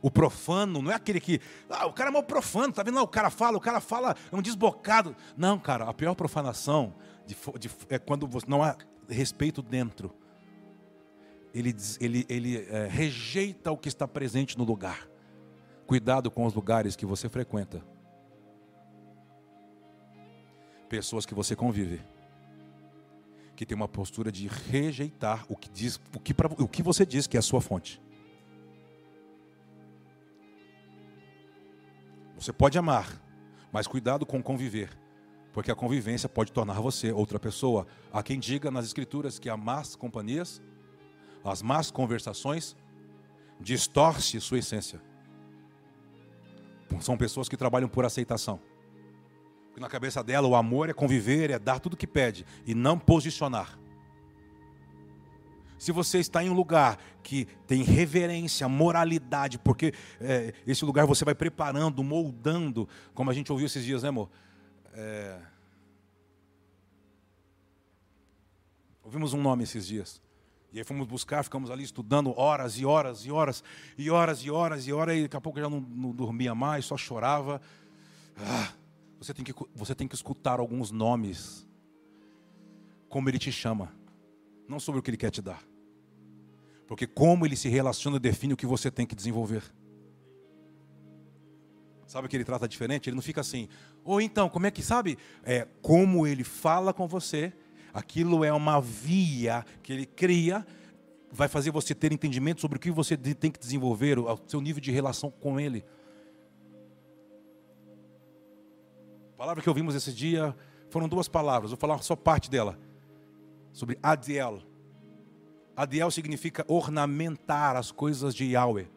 [0.00, 1.40] O profano não é aquele que.
[1.68, 2.94] Ah, o cara é mal profano, tá vendo?
[2.94, 5.16] Não, o cara fala, o cara fala, é um desbocado.
[5.36, 6.94] Não, cara, a pior profanação
[7.26, 8.76] de, de, é quando não há
[9.08, 10.14] respeito dentro
[11.54, 15.08] ele, ele, ele é, rejeita o que está presente no lugar.
[15.86, 17.80] Cuidado com os lugares que você frequenta.
[20.88, 22.02] Pessoas que você convive.
[23.54, 27.06] Que tem uma postura de rejeitar o que, diz, o que, pra, o que você
[27.06, 28.02] diz que é a sua fonte.
[32.34, 33.22] Você pode amar,
[33.72, 34.90] mas cuidado com conviver,
[35.54, 37.86] porque a convivência pode tornar você outra pessoa.
[38.12, 40.60] Há quem diga nas Escrituras que as más companhias,
[41.44, 42.76] as más conversações,
[43.60, 45.00] distorce sua essência.
[47.00, 48.58] São pessoas que trabalham por aceitação.
[49.76, 53.78] Na cabeça dela, o amor é conviver, é dar tudo que pede e não posicionar.
[55.78, 61.24] Se você está em um lugar que tem reverência, moralidade, porque é, esse lugar você
[61.24, 64.28] vai preparando, moldando, como a gente ouviu esses dias, né, amor?
[64.94, 65.40] É...
[69.02, 70.22] Ouvimos um nome esses dias.
[70.72, 73.62] E aí fomos buscar, ficamos ali estudando horas e horas e horas,
[73.96, 76.84] e horas e horas e horas, e daqui a pouco já não, não dormia mais,
[76.84, 77.60] só chorava.
[78.36, 78.72] Ah,
[79.20, 81.64] você, tem que, você tem que escutar alguns nomes,
[83.08, 83.94] como ele te chama,
[84.68, 85.62] não sobre o que ele quer te dar.
[86.88, 89.62] Porque como ele se relaciona define o que você tem que desenvolver.
[92.14, 93.10] Sabe que ele trata diferente?
[93.10, 93.68] Ele não fica assim.
[94.04, 95.18] Ou então, como é que sabe?
[95.42, 97.52] É como ele fala com você.
[97.92, 100.64] Aquilo é uma via que ele cria,
[101.32, 104.80] vai fazer você ter entendimento sobre o que você tem que desenvolver, o seu nível
[104.80, 105.84] de relação com ele.
[109.32, 110.54] A palavra que ouvimos esse dia
[110.90, 112.78] foram duas palavras, vou falar só parte dela.
[113.72, 114.62] Sobre Adiel.
[115.76, 118.93] Adiel significa ornamentar as coisas de Yahweh.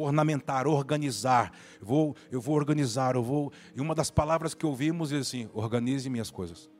[0.00, 1.52] Ornamentar, organizar.
[1.80, 3.52] Eu vou, eu vou organizar, eu vou.
[3.74, 6.70] E uma das palavras que ouvimos é assim: organize minhas coisas.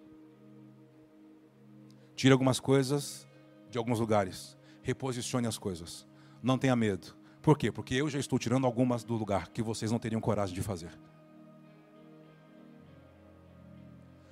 [2.15, 3.27] Tire algumas coisas
[3.71, 4.57] de alguns lugares.
[4.83, 6.07] Reposicione as coisas.
[6.43, 7.17] Não tenha medo.
[7.43, 7.71] Por quê?
[7.71, 10.91] Porque eu já estou tirando algumas do lugar que vocês não teriam coragem de fazer.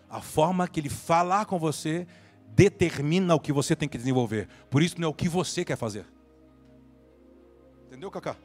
[0.09, 2.07] A forma que ele falar com você
[2.49, 4.49] determina o que você tem que desenvolver.
[4.71, 6.07] Por isso não é o que você quer fazer.
[7.87, 8.37] Entendeu, Cacá?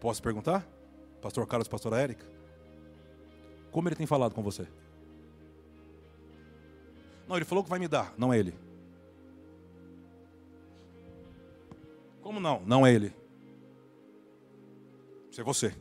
[0.00, 0.66] Posso perguntar?
[1.20, 2.24] Pastor Carlos, pastora Érica?
[3.70, 4.66] Como ele tem falado com você?
[7.26, 8.54] Não, ele falou que vai me dar, não é ele.
[12.22, 12.62] Como não?
[12.64, 13.14] Não é ele.
[15.30, 15.74] Isso é você.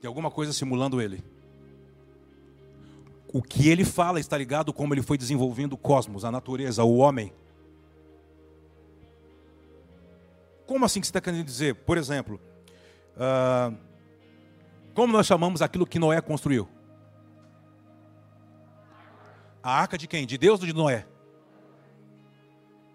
[0.00, 1.22] Tem alguma coisa simulando ele
[3.36, 6.96] o que ele fala está ligado como ele foi desenvolvendo o cosmos, a natureza, o
[6.96, 7.30] homem.
[10.66, 11.74] Como assim que você está querendo dizer?
[11.74, 12.40] Por exemplo,
[13.16, 13.76] uh,
[14.94, 16.68] como nós chamamos aquilo que Noé construiu?
[19.62, 20.26] A arca de quem?
[20.26, 21.06] De Deus ou de Noé?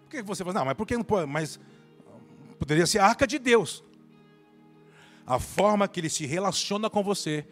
[0.02, 1.26] Por que você fala, não, mas por que não pode?
[1.26, 1.60] Mas
[2.58, 3.84] poderia ser a arca de Deus.
[5.26, 7.46] A forma que ele se relaciona com você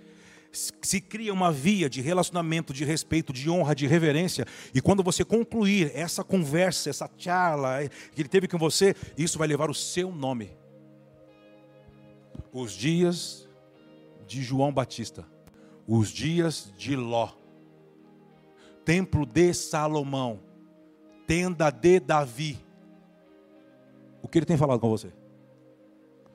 [0.52, 5.24] se cria uma via de relacionamento, de respeito, de honra, de reverência, e quando você
[5.24, 10.11] concluir essa conversa, essa charla que ele teve com você, isso vai levar o seu
[10.11, 10.50] nome.
[12.52, 13.48] Os dias
[14.26, 15.26] de João Batista,
[15.86, 17.30] os dias de Ló,
[18.84, 20.40] templo de Salomão,
[21.26, 22.58] tenda de Davi.
[24.22, 25.08] O que ele tem falado com você?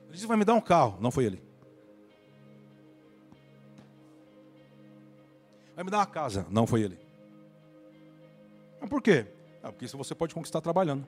[0.04, 0.98] Ele disse: vai me dar um carro.
[1.00, 1.46] Não foi ele.
[5.76, 6.46] vai me dar uma casa.
[6.50, 6.98] Não foi ele.
[8.80, 9.26] Mas por quê?
[9.62, 11.06] Ah, porque isso você pode conquistar trabalhando.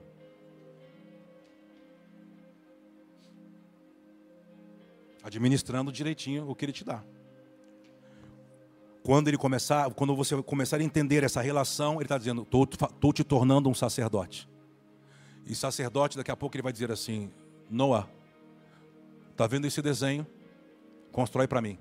[5.29, 7.05] Administrando direitinho o que ele te dá.
[9.03, 13.23] Quando ele começar, quando você começar a entender essa relação, ele está dizendo: estou te
[13.23, 14.49] tornando um sacerdote.
[15.45, 17.31] E sacerdote, daqui a pouco ele vai dizer assim:
[17.69, 18.09] Noah,
[19.31, 20.27] está vendo esse desenho?
[21.13, 21.79] Constrói para mim.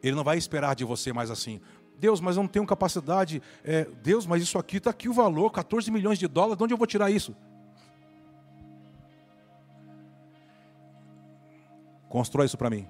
[0.00, 1.60] Ele não vai esperar de você mais assim.
[1.98, 3.42] Deus, mas eu não tenho capacidade.
[3.64, 6.74] É, Deus, mas isso aqui está aqui o valor, 14 milhões de dólares, de onde
[6.74, 7.34] eu vou tirar isso?
[12.14, 12.86] Constrói isso para mim.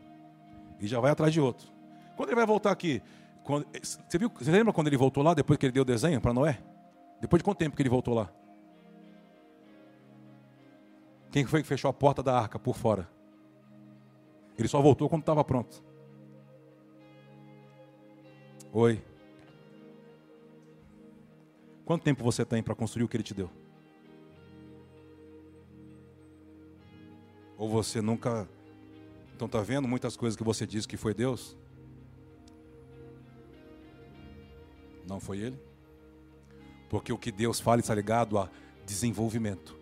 [0.79, 1.67] E já vai atrás de outro.
[2.15, 3.03] Quando ele vai voltar aqui?
[3.43, 6.21] Quando, você, viu, você lembra quando ele voltou lá, depois que ele deu o desenho
[6.21, 6.63] para Noé?
[7.23, 8.31] Depois de quanto tempo que ele voltou lá?
[11.33, 13.09] Quem foi que fechou a porta da arca por fora?
[14.59, 15.83] Ele só voltou quando estava pronto.
[18.75, 19.03] Oi.
[21.87, 23.51] Quanto tempo você tem para construir o que ele te deu?
[27.57, 28.47] Ou você nunca.
[29.35, 31.57] Então está vendo muitas coisas que você diz que foi Deus?
[35.07, 35.61] Não foi ele?
[36.88, 38.49] Porque o que Deus fala está ligado a
[38.87, 39.77] desenvolvimento.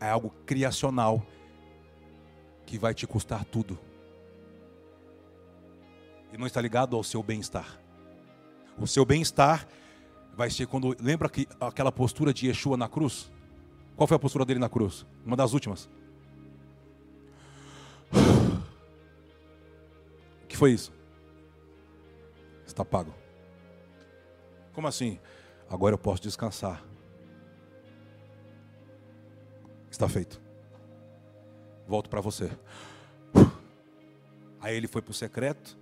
[0.00, 1.26] É algo criacional
[2.64, 3.78] que vai te custar tudo.
[6.32, 7.80] E não está ligado ao seu bem-estar.
[8.78, 9.66] O seu bem-estar
[10.36, 10.94] vai ser quando.
[11.00, 13.32] Lembra que aquela postura de Yeshua na cruz?
[13.96, 15.06] Qual foi a postura dele na cruz?
[15.24, 15.88] Uma das últimas.
[20.56, 20.90] Que foi isso?
[22.66, 23.12] Está pago.
[24.72, 25.20] Como assim?
[25.68, 26.82] Agora eu posso descansar.
[29.90, 30.40] Está feito.
[31.86, 32.50] Volto para você.
[34.58, 35.76] Aí ele foi para o secreto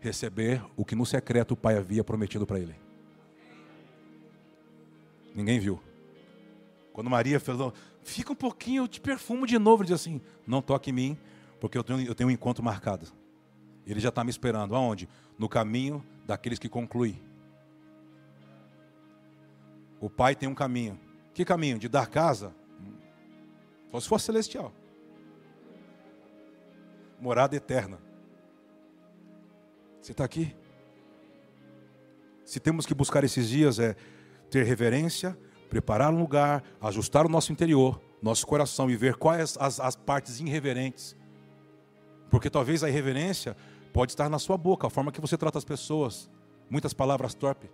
[0.00, 2.74] receber o que no secreto o pai havia prometido para ele.
[5.34, 5.78] Ninguém viu.
[6.94, 9.82] Quando Maria falou, fica um pouquinho, eu te perfumo de novo.
[9.82, 11.18] Ele diz assim: Não toque em mim,
[11.60, 13.12] porque eu tenho, eu tenho um encontro marcado.
[13.86, 14.74] Ele já está me esperando.
[14.74, 15.08] Aonde?
[15.38, 17.22] No caminho daqueles que concluem.
[20.00, 20.98] O pai tem um caminho.
[21.32, 21.78] Que caminho?
[21.78, 22.54] De dar casa?
[23.90, 24.72] Só se for celestial.
[27.20, 27.98] Morada eterna.
[30.00, 30.54] Você está aqui?
[32.44, 33.96] Se temos que buscar esses dias é
[34.50, 35.36] ter reverência,
[35.68, 40.38] preparar um lugar, ajustar o nosso interior, nosso coração e ver quais as, as partes
[40.38, 41.16] irreverentes.
[42.30, 43.56] Porque talvez a irreverência
[43.96, 46.30] pode estar na sua boca, a forma que você trata as pessoas.
[46.68, 47.70] Muitas palavras torpes,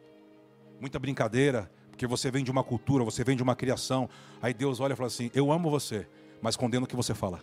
[0.80, 4.08] muita brincadeira, porque você vem de uma cultura, você vem de uma criação.
[4.40, 6.06] Aí Deus olha e fala assim: Eu amo você,
[6.40, 7.42] mas condeno o que você fala.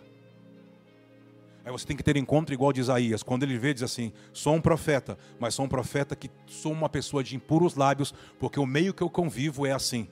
[1.62, 3.22] Aí você tem que ter encontro igual de Isaías.
[3.22, 6.88] Quando ele vê, diz assim: Sou um profeta, mas sou um profeta que sou uma
[6.88, 10.08] pessoa de impuros lábios, porque o meio que eu convivo é assim.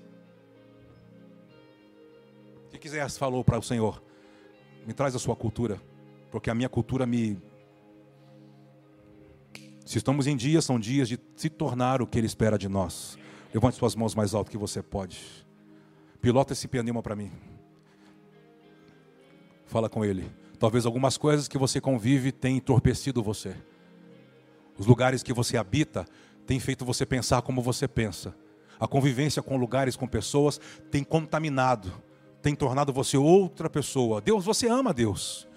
[2.66, 4.02] O que quiser falou para o Senhor?
[4.86, 5.80] Me traz a sua cultura,
[6.30, 7.47] porque a minha cultura me.
[9.88, 13.16] Se estamos em dias, são dias de se tornar o que Ele espera de nós.
[13.54, 15.18] Levante suas mãos mais alto que você pode.
[16.20, 17.32] Pilota esse pianema para mim.
[19.64, 20.30] Fala com Ele.
[20.58, 23.56] Talvez algumas coisas que você convive tenham entorpecido você.
[24.76, 26.04] Os lugares que você habita
[26.46, 28.36] têm feito você pensar como você pensa.
[28.78, 31.90] A convivência com lugares, com pessoas, tem contaminado,
[32.42, 34.20] tem tornado você outra pessoa.
[34.20, 35.47] Deus, você ama Deus.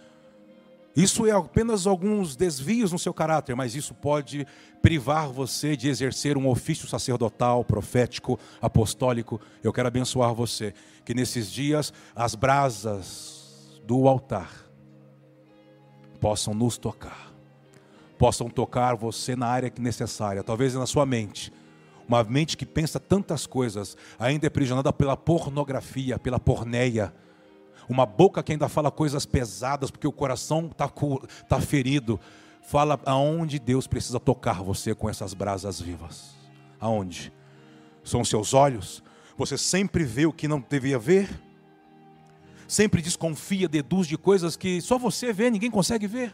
[0.95, 4.45] Isso é apenas alguns desvios no seu caráter, mas isso pode
[4.81, 9.39] privar você de exercer um ofício sacerdotal, profético, apostólico.
[9.63, 10.73] Eu quero abençoar você,
[11.05, 14.51] que nesses dias as brasas do altar
[16.19, 17.33] possam nos tocar,
[18.17, 21.51] possam tocar você na área que necessária, talvez na sua mente.
[22.07, 27.13] Uma mente que pensa tantas coisas, ainda é aprisionada pela pornografia, pela porneia.
[27.91, 30.89] Uma boca que ainda fala coisas pesadas, porque o coração está
[31.49, 32.17] tá ferido.
[32.61, 36.33] Fala aonde Deus precisa tocar você com essas brasas vivas.
[36.79, 37.33] Aonde?
[38.03, 39.03] São seus olhos?
[39.37, 41.29] Você sempre vê o que não devia ver?
[42.71, 46.33] sempre desconfia, deduz de coisas que só você vê, ninguém consegue ver.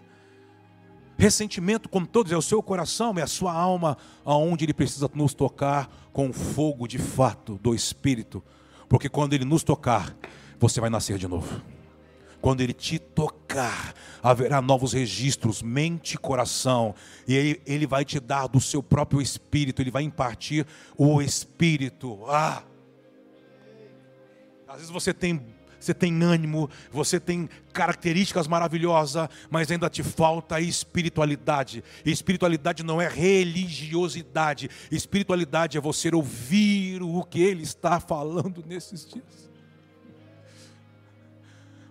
[1.17, 5.33] Ressentimento, como todos, é o seu coração, é a sua alma, aonde ele precisa nos
[5.33, 8.43] tocar com o fogo de fato do Espírito,
[8.87, 10.15] porque quando ele nos tocar,
[10.59, 11.61] você vai nascer de novo.
[12.39, 16.93] Quando ele te tocar, haverá novos registros, mente e coração,
[17.27, 20.65] e ele, ele vai te dar do seu próprio espírito, ele vai impartir
[20.95, 22.19] o espírito.
[22.27, 22.63] Ah!
[24.67, 30.59] Às vezes você tem você tem ânimo, você tem características maravilhosas, mas ainda te falta
[30.59, 31.83] espiritualidade.
[32.03, 39.47] Espiritualidade não é religiosidade, espiritualidade é você ouvir o que Ele está falando nesses dias.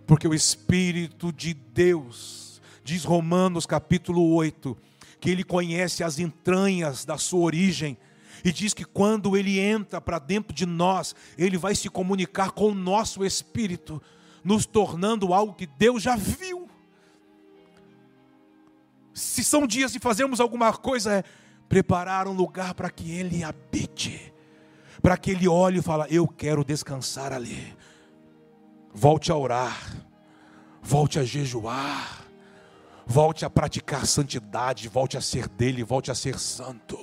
[0.07, 4.77] Porque o Espírito de Deus, diz Romanos capítulo 8,
[5.19, 7.99] que Ele conhece as entranhas da sua origem
[8.45, 12.71] e diz que quando ele entra para dentro de nós, ele vai se comunicar com
[12.71, 14.01] o nosso espírito,
[14.45, 16.69] nos tornando algo que Deus já viu.
[19.13, 21.25] Se são dias de fazermos alguma coisa, é
[21.69, 24.33] preparar um lugar para que ele habite,
[25.03, 27.75] para que ele olhe e fale: Eu quero descansar ali.
[28.99, 29.95] Volte a orar,
[30.81, 32.27] volte a jejuar,
[33.07, 36.99] volte a praticar santidade, volte a ser dele, volte a ser santo.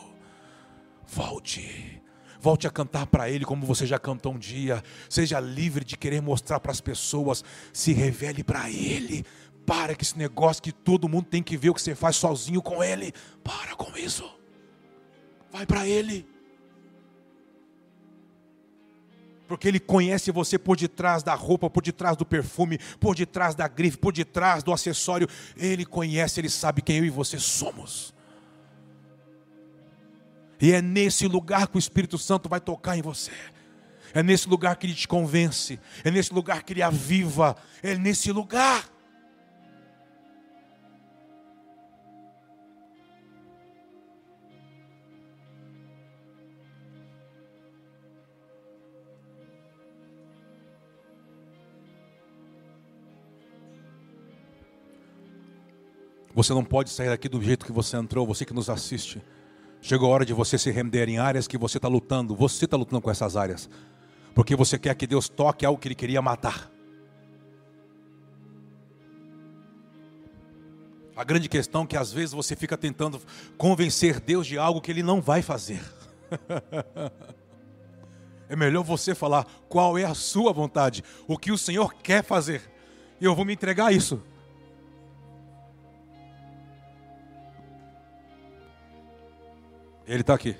[1.06, 2.02] Volte.
[2.42, 4.82] Volte a cantar para Ele como você já cantou um dia.
[5.08, 7.44] Seja livre de querer mostrar para as pessoas.
[7.72, 9.24] Se revele para Ele.
[9.64, 12.60] Para com esse negócio que todo mundo tem que ver o que você faz sozinho
[12.64, 13.14] com Ele.
[13.44, 14.28] Para com isso.
[15.52, 16.33] Vai para Ele.
[19.54, 23.68] Porque Ele conhece você por detrás da roupa, por detrás do perfume, por detrás da
[23.68, 25.30] grife, por detrás do acessório.
[25.56, 28.16] Ele conhece, Ele sabe quem eu e você somos.
[30.60, 33.30] E é nesse lugar que o Espírito Santo vai tocar em você.
[34.12, 35.80] É nesse lugar que ele te convence.
[36.04, 37.56] É nesse lugar que ele aviva.
[37.84, 38.90] É nesse lugar.
[56.36, 59.22] Você não pode sair daqui do jeito que você entrou, você que nos assiste.
[59.82, 62.36] Chegou a hora de você se render em áreas que você está lutando.
[62.36, 63.70] Você está lutando com essas áreas.
[64.34, 66.72] Porque você quer que Deus toque algo que Ele queria matar.
[71.16, 73.22] A grande questão é que às vezes você fica tentando
[73.58, 75.82] convencer Deus de algo que Ele não vai fazer.
[78.50, 82.64] é melhor você falar qual é a sua vontade, o que o Senhor quer fazer.
[83.22, 84.20] E eu vou me entregar a isso.
[90.08, 90.56] Ele está aqui.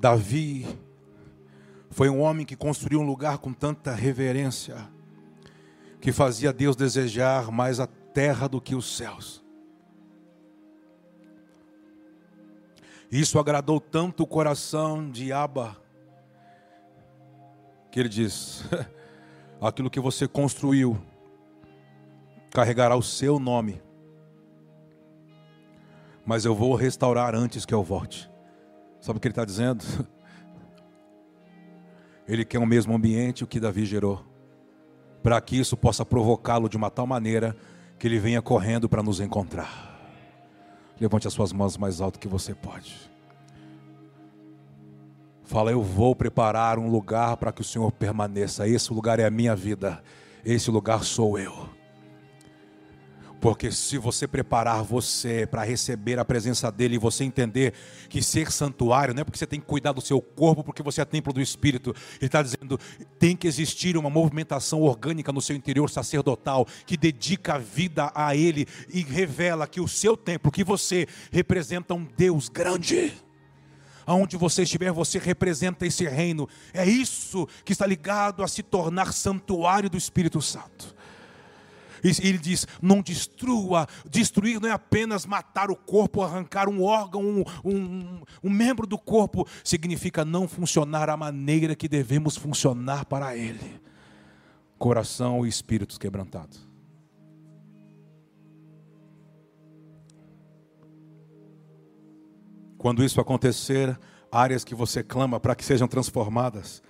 [0.00, 0.66] Davi
[1.90, 4.88] foi um homem que construiu um lugar com tanta reverência,
[6.00, 9.44] que fazia Deus desejar mais a terra do que os céus.
[13.12, 15.76] Isso agradou tanto o coração de Aba,
[17.90, 18.64] que ele diz:
[19.60, 20.98] aquilo que você construiu
[22.50, 23.82] carregará o seu nome,
[26.24, 28.29] mas eu vou restaurar antes que eu volte.
[29.00, 29.84] Sabe o que ele está dizendo?
[32.28, 34.24] Ele quer o mesmo ambiente que Davi gerou,
[35.20, 37.56] para que isso possa provocá-lo de uma tal maneira
[37.98, 39.98] que ele venha correndo para nos encontrar.
[41.00, 43.10] Levante as suas mãos mais alto que você pode.
[45.42, 48.68] Fala, eu vou preparar um lugar para que o Senhor permaneça.
[48.68, 50.00] Esse lugar é a minha vida.
[50.44, 51.68] Esse lugar sou eu.
[53.40, 57.72] Porque se você preparar você para receber a presença dele e você entender
[58.08, 61.00] que ser santuário não é porque você tem que cuidar do seu corpo, porque você
[61.00, 61.94] é templo do Espírito.
[62.20, 62.78] Ele está dizendo
[63.18, 68.36] tem que existir uma movimentação orgânica no seu interior sacerdotal que dedica a vida a
[68.36, 73.14] ele e revela que o seu templo, que você representa um Deus grande.
[74.04, 76.48] Aonde você estiver, você representa esse reino.
[76.74, 80.99] É isso que está ligado a se tornar santuário do Espírito Santo.
[82.02, 83.86] Ele diz: não destrua.
[84.08, 88.98] Destruir não é apenas matar o corpo, arrancar um órgão, um, um, um membro do
[88.98, 89.46] corpo.
[89.62, 93.80] Significa não funcionar a maneira que devemos funcionar para Ele.
[94.78, 96.68] Coração e espíritos quebrantados.
[102.78, 103.98] Quando isso acontecer,
[104.32, 106.82] áreas que você clama para que sejam transformadas,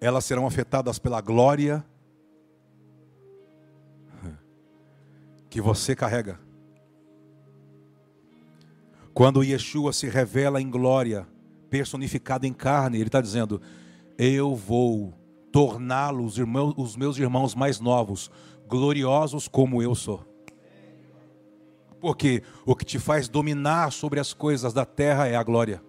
[0.00, 1.84] elas serão afetadas pela glória
[5.50, 6.38] que você carrega.
[9.12, 11.26] Quando Yeshua se revela em glória,
[11.68, 13.60] personificado em carne, ele está dizendo:
[14.16, 15.12] Eu vou
[15.50, 16.38] torná-los
[16.76, 18.30] os meus irmãos mais novos,
[18.68, 20.24] gloriosos como eu sou.
[22.00, 25.82] Porque o que te faz dominar sobre as coisas da terra é a glória.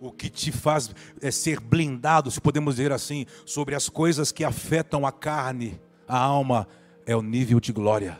[0.00, 4.44] O que te faz é ser blindado, se podemos dizer assim, sobre as coisas que
[4.44, 6.66] afetam a carne a alma
[7.04, 8.18] é o nível de glória.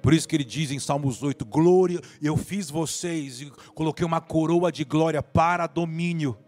[0.00, 4.20] Por isso que ele diz em Salmos 8: Glória, eu fiz vocês e coloquei uma
[4.20, 6.38] coroa de glória para domínio.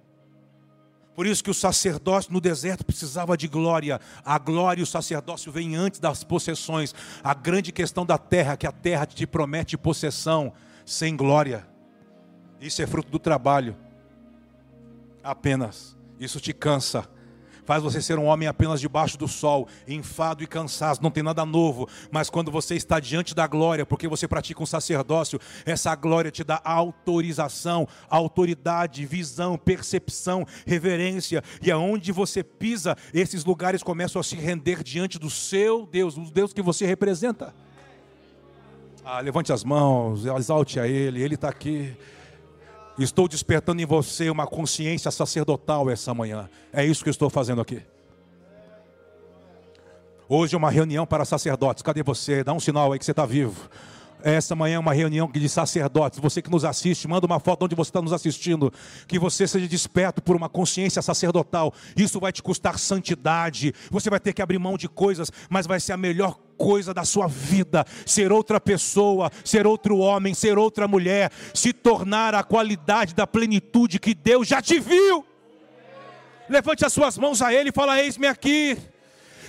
[1.19, 4.01] Por isso que o sacerdócio no deserto precisava de glória.
[4.25, 6.95] A glória e o sacerdócio vêm antes das possessões.
[7.25, 10.53] A grande questão da terra que a terra te promete possessão
[10.87, 11.67] sem glória.
[12.61, 13.77] Isso é fruto do trabalho.
[15.21, 15.97] Apenas.
[16.21, 17.09] Isso te cansa
[17.69, 21.45] faz você ser um homem apenas debaixo do sol, enfado e cansaço, não tem nada
[21.45, 26.31] novo, mas quando você está diante da glória, porque você pratica um sacerdócio, essa glória
[26.31, 34.25] te dá autorização, autoridade, visão, percepção, reverência, e aonde você pisa, esses lugares começam a
[34.25, 37.55] se render diante do seu Deus, o Deus que você representa.
[39.05, 41.95] Ah, levante as mãos, exalte a Ele, Ele está aqui.
[42.99, 46.51] Estou despertando em você uma consciência sacerdotal essa manhã.
[46.73, 47.83] É isso que estou fazendo aqui.
[50.29, 51.83] Hoje é uma reunião para sacerdotes.
[51.83, 52.43] Cadê você?
[52.43, 53.71] Dá um sinal aí que você está vivo.
[54.23, 56.19] Essa manhã é uma reunião de sacerdotes.
[56.19, 58.73] Você que nos assiste, manda uma foto onde você está nos assistindo.
[59.07, 61.73] Que você seja desperto por uma consciência sacerdotal.
[61.97, 63.73] Isso vai te custar santidade.
[63.91, 67.05] Você vai ter que abrir mão de coisas, mas vai ser a melhor coisa da
[67.05, 73.15] sua vida, ser outra pessoa, ser outro homem, ser outra mulher, se tornar a qualidade
[73.15, 75.25] da plenitude que Deus já te viu.
[76.49, 78.77] Levante as suas mãos a Ele e fala: Eis-me aqui.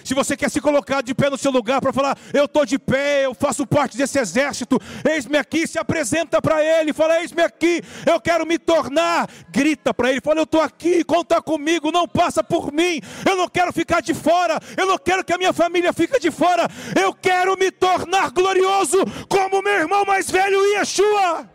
[0.04, 2.80] Se você quer se colocar de pé no seu lugar para falar, eu estou de
[2.80, 7.82] pé, eu faço parte desse exército, eis-me aqui, se apresenta para Ele, fala, eis-me aqui,
[8.06, 9.30] eu quero me tornar.
[9.50, 13.48] Grita para Ele, fala, eu estou aqui, conta comigo, não passa por mim, eu não
[13.48, 16.68] quero ficar de fora, eu não quero que a minha família fique de fora,
[17.00, 18.98] eu quero me tornar glorioso
[19.28, 21.50] como meu irmão mais velho Yeshua.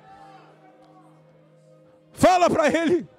[2.12, 3.13] Fala para Ele.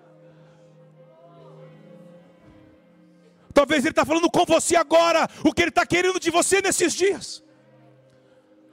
[3.55, 6.93] Talvez Ele está falando com você agora, o que Ele está querendo de você nesses
[6.93, 7.41] dias.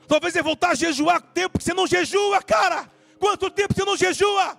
[0.08, 2.90] Talvez é voltar a jejuar tempo que você não jejua, cara.
[3.16, 4.58] Quanto tempo você não jejua?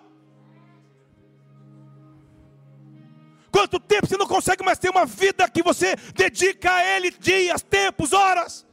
[3.52, 7.62] Quanto tempo você não consegue mais ter uma vida que você dedica a Ele dias,
[7.62, 8.66] tempos, horas?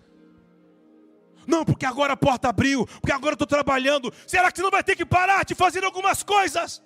[1.48, 4.14] Não, porque agora a porta abriu, porque agora eu estou trabalhando.
[4.24, 6.80] Será que você não vai ter que parar de fazer algumas coisas?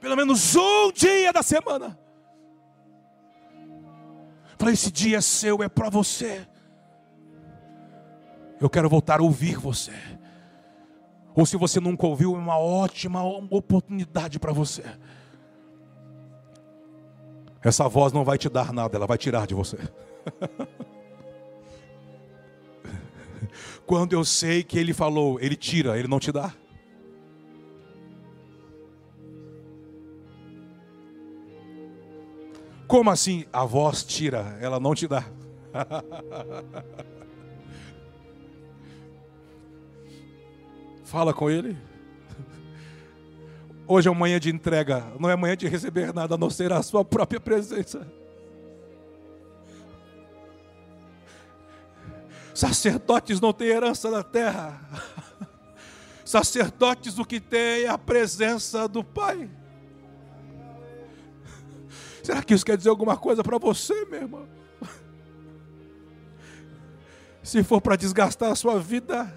[0.00, 1.98] Pelo menos um dia da semana.
[4.56, 6.46] Para esse dia é seu, é para você.
[8.60, 9.92] Eu quero voltar a ouvir você.
[11.34, 14.84] Ou se você nunca ouviu, é uma ótima oportunidade para você.
[17.62, 19.78] Essa voz não vai te dar nada, ela vai tirar de você.
[23.86, 26.52] Quando eu sei que ele falou, ele tira, ele não te dá.
[32.90, 33.46] Como assim?
[33.52, 35.24] A voz tira, ela não te dá.
[41.04, 41.78] Fala com ele.
[43.86, 46.82] Hoje é manhã de entrega, não é manhã de receber nada a não ser a
[46.82, 48.04] sua própria presença.
[52.52, 54.80] Sacerdotes não têm herança na terra.
[56.24, 59.48] Sacerdotes o que tem é a presença do Pai.
[62.22, 64.48] Será que isso quer dizer alguma coisa para você, meu irmão?
[67.42, 69.32] Se for para desgastar a sua vida,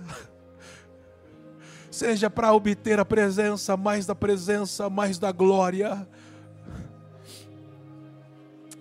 [1.89, 6.07] seja para obter a presença, mais da presença, mais da glória.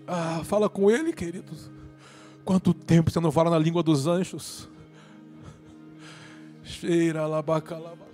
[0.06, 1.70] Ah, fala com Ele, queridos.
[2.44, 4.68] Quanto tempo você não fala na língua dos anjos?
[6.62, 8.11] Cheira, labacalaba.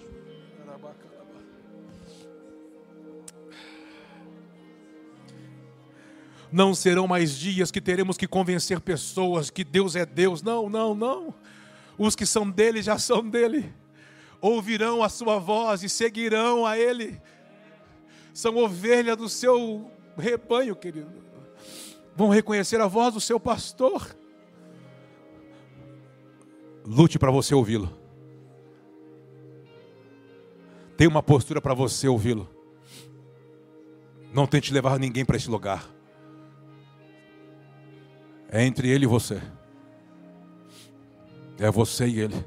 [6.50, 10.42] Não serão mais dias que teremos que convencer pessoas que Deus é Deus.
[10.42, 11.34] Não, não, não.
[11.98, 13.72] Os que são dele já são dele.
[14.40, 17.20] Ouvirão a sua voz e seguirão a ele.
[18.32, 21.12] São ovelha do seu rebanho, querido.
[22.16, 24.16] Vão reconhecer a voz do seu pastor.
[26.84, 27.96] Lute para você ouvi-lo.
[30.96, 32.48] Tem uma postura para você ouvi-lo.
[34.32, 35.97] Não tente levar ninguém para esse lugar.
[38.50, 39.40] É entre ele e você.
[41.58, 42.46] É você e ele.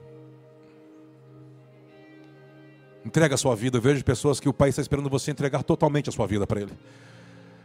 [3.06, 3.78] Entrega a sua vida.
[3.78, 6.62] Eu vejo pessoas que o Pai está esperando você entregar totalmente a sua vida para
[6.62, 6.72] Ele.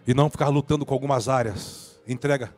[0.06, 2.00] E não ficar lutando com algumas áreas.
[2.06, 2.54] Entrega.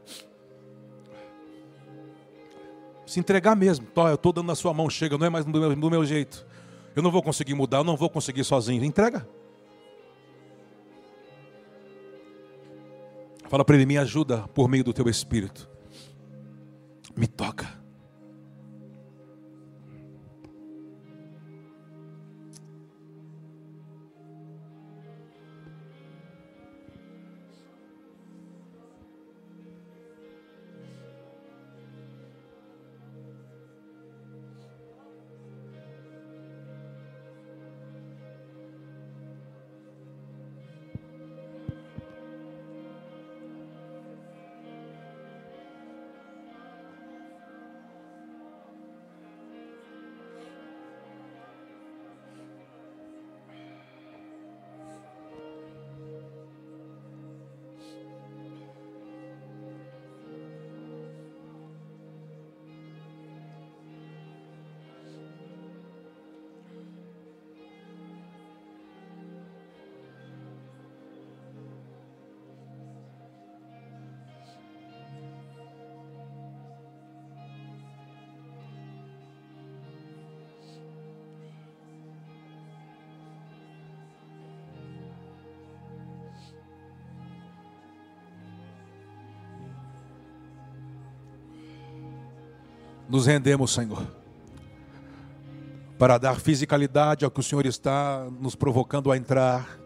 [3.07, 3.87] Se entregar mesmo.
[3.87, 6.05] Tó, eu estou dando na sua mão, chega, não é mais do meu, do meu
[6.05, 6.47] jeito.
[6.95, 8.85] Eu não vou conseguir mudar, eu não vou conseguir sozinho.
[8.85, 9.27] Entrega.
[13.49, 15.68] Fala para ele, me ajuda por meio do teu espírito.
[17.19, 17.78] Me toca.
[93.09, 94.07] Nos rendemos, Senhor,
[95.99, 99.79] para dar fisicalidade ao que o Senhor está nos provocando a entrar.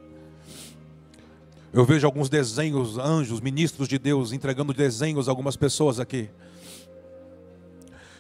[1.72, 6.28] Eu vejo alguns desenhos, anjos, ministros de Deus entregando desenhos a algumas pessoas aqui.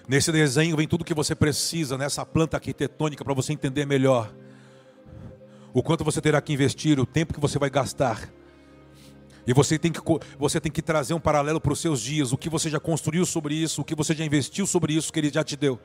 [0.08, 4.32] Nesse desenho vem tudo que você precisa nessa planta arquitetônica para você entender melhor
[5.74, 8.28] o quanto você terá que investir, o tempo que você vai gastar.
[9.46, 10.00] E você tem que,
[10.38, 13.26] você tem que trazer um paralelo para os seus dias, o que você já construiu
[13.26, 15.80] sobre isso, o que você já investiu sobre isso que Ele já te deu.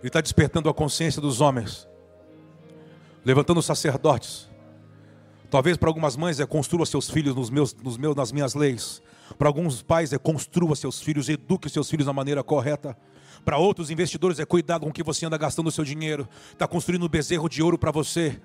[0.00, 1.88] Ele está despertando a consciência dos homens,
[3.24, 4.48] levantando sacerdotes.
[5.50, 9.02] Talvez para algumas mães é construa seus filhos nos meus, nos meus, nas minhas leis.
[9.36, 12.96] Para alguns pais é construa seus filhos, eduque seus filhos da maneira correta.
[13.44, 16.28] Para outros investidores é cuidado com o que você anda gastando o seu dinheiro.
[16.52, 18.40] Está construindo um bezerro de ouro para você.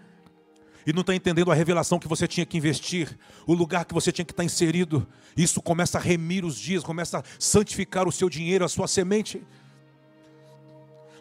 [0.85, 3.17] E não está entendendo a revelação que você tinha que investir,
[3.47, 5.07] o lugar que você tinha que estar tá inserido.
[5.35, 9.41] Isso começa a remir os dias, começa a santificar o seu dinheiro, a sua semente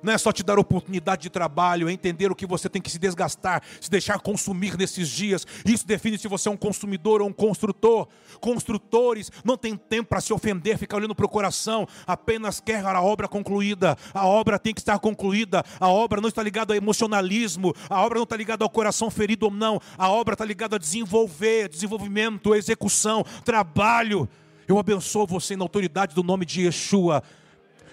[0.04, 2.90] não é só te dar oportunidade de trabalho, é entender o que você tem que
[2.90, 5.46] se desgastar, se deixar consumir nesses dias.
[5.64, 8.06] Isso define se você é um consumidor ou um construtor.
[8.40, 13.00] Construtores não têm tempo para se ofender, ficar olhando para o coração, apenas quer a
[13.00, 13.96] obra concluída.
[14.12, 15.64] A obra tem que estar concluída.
[15.80, 19.46] A obra não está ligada ao emocionalismo, a obra não está ligada ao coração ferido
[19.46, 19.80] ou não.
[19.96, 24.28] A obra está ligada a desenvolver, desenvolvimento, execução, trabalho.
[24.68, 27.22] Eu abençoo você na autoridade do nome de Yeshua.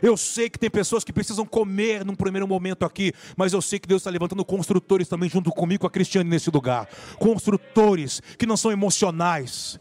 [0.02, 3.80] Eu sei que tem pessoas que precisam comer num primeiro momento aqui, mas eu sei
[3.80, 6.88] que Deus está levantando construtores também junto comigo, a Cristiane, nesse lugar.
[7.20, 9.80] Construtores que não são emocionais,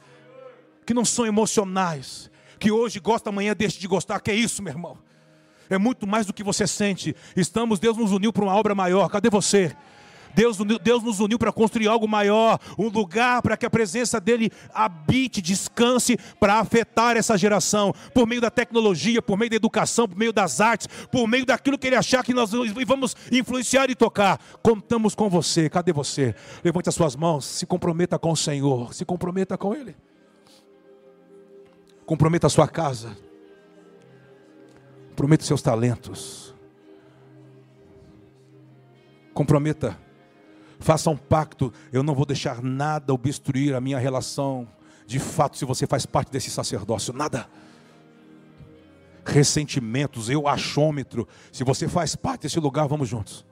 [0.85, 4.21] que não são emocionais, que hoje gosta, amanhã deixa de gostar.
[4.21, 4.99] Que é isso, meu irmão?
[5.71, 7.14] É muito mais do que você sente.
[7.37, 9.09] Estamos, Deus nos uniu para uma obra maior.
[9.09, 9.75] Cadê você?
[10.35, 14.51] Deus, Deus nos uniu para construir algo maior, um lugar para que a presença dele
[14.72, 20.16] habite, descanse, para afetar essa geração, por meio da tecnologia, por meio da educação, por
[20.16, 22.51] meio das artes, por meio daquilo que ele achar que nós
[22.87, 24.41] vamos influenciar e tocar.
[24.62, 26.35] Contamos com você, cadê você?
[26.62, 29.97] Levante as suas mãos, se comprometa com o Senhor, se comprometa com Ele.
[32.07, 33.16] Comprometa a sua casa,
[35.11, 36.53] comprometa seus talentos,
[39.33, 39.97] comprometa
[40.81, 44.66] Faça um pacto, eu não vou deixar nada obstruir a minha relação.
[45.07, 47.47] De fato, se você faz parte desse sacerdócio, nada.
[49.22, 51.28] Ressentimentos, eu achômetro.
[51.53, 53.45] Se você faz parte desse lugar, vamos juntos.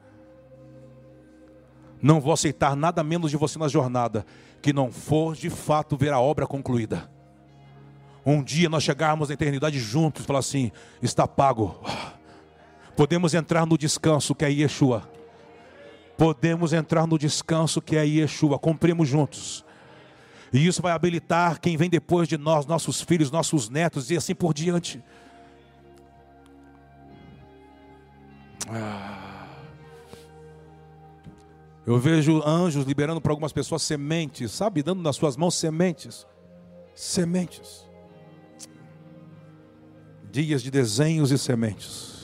[2.01, 4.24] Não vou aceitar nada menos de você na jornada
[4.62, 7.11] que não for de fato ver a obra concluída.
[8.24, 10.72] Um dia nós chegarmos na eternidade juntos e falar assim:
[11.03, 11.79] está pago.
[12.97, 15.18] Podemos entrar no descanso que é Yeshua
[16.19, 19.64] podemos entrar no descanso que é Yeshua, cumprimos juntos.
[20.53, 24.35] E isso vai habilitar quem vem depois de nós, nossos filhos, nossos netos e assim
[24.35, 25.01] por diante.
[28.69, 29.47] Ah.
[31.87, 34.83] Eu vejo anjos liberando para algumas pessoas sementes, sabe?
[34.83, 36.27] Dando nas suas mãos sementes.
[36.95, 37.89] Sementes.
[40.33, 42.18] Dias de desenhos e sementes.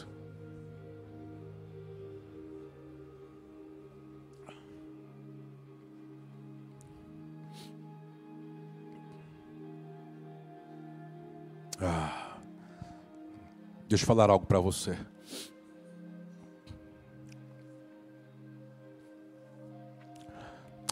[13.88, 14.96] Deixa eu falar algo para você.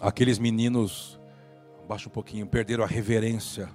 [0.01, 1.18] Aqueles meninos,
[1.86, 3.68] baixa um pouquinho, perderam a reverência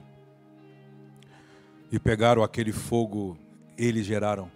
[1.90, 3.38] e pegaram aquele fogo,
[3.78, 4.52] eles geraram.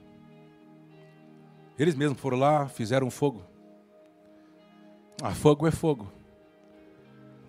[1.80, 3.44] Eles mesmos foram lá, fizeram fogo.
[5.24, 6.12] Ah, fogo é fogo.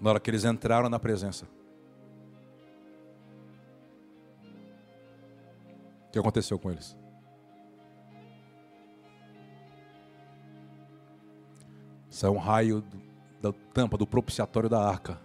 [0.00, 1.46] Na hora que eles entraram na presença.
[6.06, 6.96] O que aconteceu com eles?
[12.12, 12.84] Saiu um raio
[13.40, 15.18] da tampa do propiciatório da arca.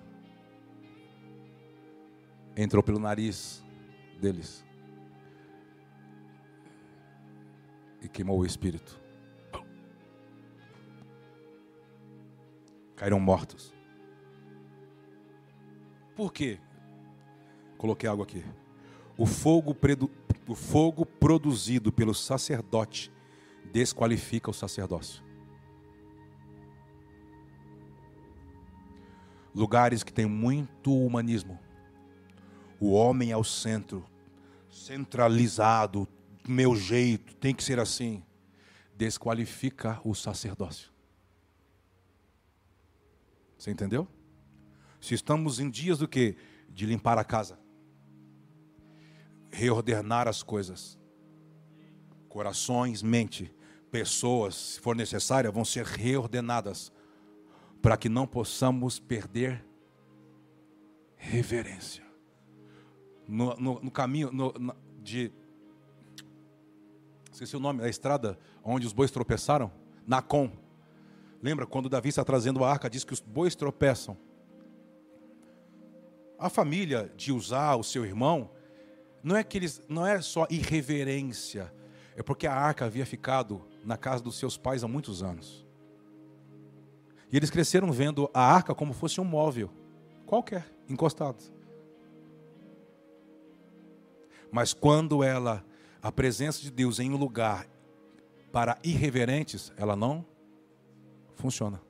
[2.56, 3.62] Entrou pelo nariz
[4.22, 4.66] deles.
[8.02, 8.98] E queimou o espírito.
[12.96, 13.74] Caíram mortos.
[16.16, 16.58] Por quê?
[17.78, 18.46] Coloquei água aqui.
[19.18, 19.76] O fogo
[20.48, 23.12] o fogo produzido pelo sacerdote
[23.74, 25.26] desqualifica o sacerdócio.
[29.58, 31.60] Lugares que tem muito humanismo.
[32.80, 34.05] O homem é o centro,
[34.70, 36.08] centralizado,
[36.47, 38.24] meu jeito, tem que ser assim.
[38.95, 40.91] Desqualifica o sacerdócio.
[43.58, 44.08] Você entendeu?
[45.01, 46.38] Se estamos em dias do que?
[46.70, 47.58] De limpar a casa
[49.51, 50.99] reordenar as coisas.
[52.30, 53.53] Corações, mente,
[53.91, 56.91] pessoas, se for necessário, vão ser reordenadas
[57.82, 59.65] para que não possamos perder
[61.15, 62.03] reverência.
[63.28, 64.53] No, no, no caminho no,
[65.01, 65.32] de.
[67.32, 69.71] Esqueci o nome da estrada onde os bois tropeçaram?
[70.05, 70.51] Nacon.
[71.41, 74.17] Lembra quando Davi está trazendo a arca, diz que os bois tropeçam.
[76.39, 78.49] A família de usar o seu irmão,
[79.21, 81.73] não é que eles, não é só irreverência,
[82.15, 85.66] é porque a arca havia ficado na casa dos seus pais há muitos anos.
[87.32, 89.69] E eles cresceram vendo a arca como fosse um móvel,
[90.25, 91.43] qualquer, encostado.
[94.51, 95.63] Mas quando ela,
[96.01, 97.67] a presença de Deus em um lugar
[98.51, 100.25] para irreverentes, ela não
[101.36, 101.82] funciona.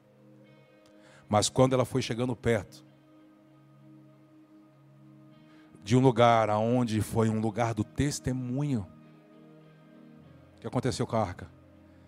[1.29, 2.85] Mas quando ela foi chegando perto
[5.83, 8.87] de um lugar aonde foi um lugar do testemunho,
[10.55, 11.49] o que aconteceu com a arca?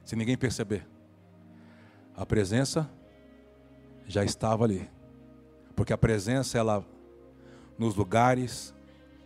[0.03, 0.87] Se ninguém perceber,
[2.15, 2.89] a presença
[4.09, 4.89] já estava ali.
[5.75, 6.83] Porque a presença ela
[7.77, 8.73] nos lugares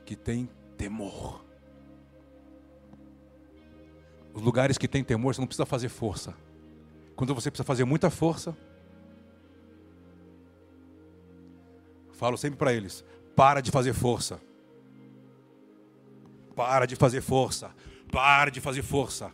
[0.06, 1.44] que tem temor.
[4.34, 6.36] Os lugares que tem temor, você não precisa fazer força.
[7.16, 8.56] Quando você precisa fazer muita força,
[12.12, 13.06] falo sempre para eles:
[13.36, 14.40] para de fazer força.
[16.56, 17.74] Para de fazer força.
[18.12, 19.32] Para de fazer força.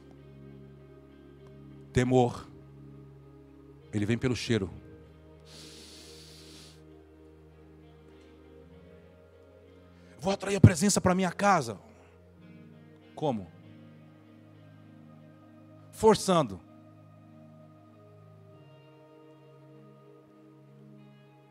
[1.91, 2.47] Temor.
[3.91, 4.69] Ele vem pelo cheiro.
[10.19, 11.79] Vou atrair a presença para minha casa.
[13.15, 13.47] Como?
[15.93, 16.59] Forçando.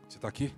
[0.07, 0.53] Você está aqui?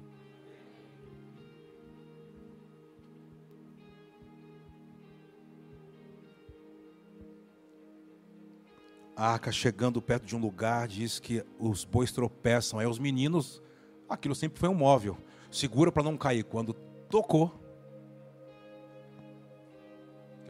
[9.16, 12.80] A arca chegando perto de um lugar, diz que os bois tropeçam.
[12.80, 13.62] Aí os meninos,
[14.10, 15.18] aquilo sempre foi um móvel.
[15.50, 16.44] Segura para não cair.
[16.44, 16.74] Quando
[17.10, 17.61] tocou,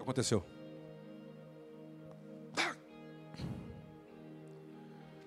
[0.02, 0.43] que aconteceu?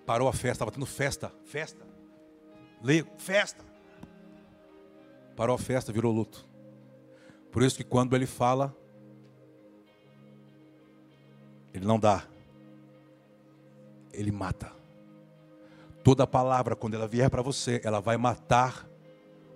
[0.04, 1.86] Parou a festa, estava tendo festa, festa.
[2.82, 3.64] Leio, festa.
[5.34, 6.46] Parou a festa, virou luto.
[7.50, 8.76] Por isso que quando ele fala,
[11.72, 12.26] ele não dá.
[14.12, 14.70] Ele mata.
[16.02, 18.86] Toda palavra, quando ela vier para você, ela vai matar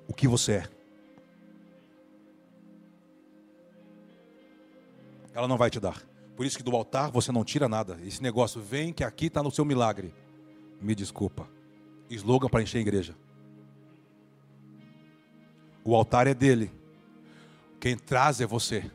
[0.09, 0.78] o que você é.
[5.39, 6.03] Ela não vai te dar.
[6.37, 7.97] Por isso que do altar você não tira nada.
[8.05, 10.13] Esse negócio vem que aqui está no seu milagre.
[10.83, 11.49] Me desculpa.
[12.11, 13.15] Slogan para encher a igreja.
[15.85, 16.73] O altar é dele.
[17.79, 18.91] Quem traz é você.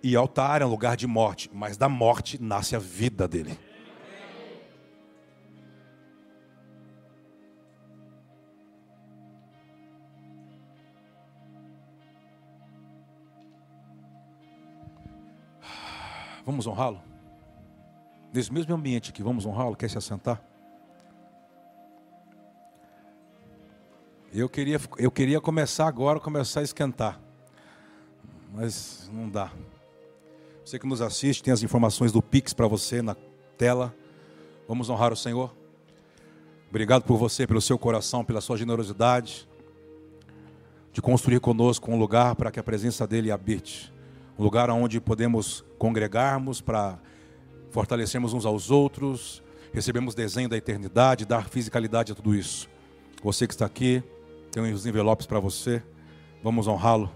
[0.00, 3.58] E altar é um lugar de morte, mas da morte nasce a vida dele.
[16.44, 17.00] Vamos honrá-lo?
[18.32, 19.76] Nesse mesmo ambiente aqui, vamos honrá-lo?
[19.76, 20.42] Quer se assentar?
[24.32, 27.20] Eu queria, eu queria começar agora, começar a esquentar.
[28.52, 29.52] Mas não dá.
[30.64, 33.14] Você que nos assiste, tem as informações do Pix para você na
[33.58, 33.94] tela.
[34.66, 35.54] Vamos honrar o Senhor.
[36.70, 39.46] Obrigado por você, pelo seu coração, pela sua generosidade,
[40.92, 43.92] de construir conosco um lugar para que a presença dele habite
[44.42, 46.98] lugar onde podemos congregarmos para
[47.70, 52.68] fortalecermos uns aos outros, recebemos desenho da eternidade, dar fisicalidade a tudo isso.
[53.22, 54.02] Você que está aqui,
[54.50, 55.82] tem os envelopes para você,
[56.42, 57.10] vamos honrá-lo.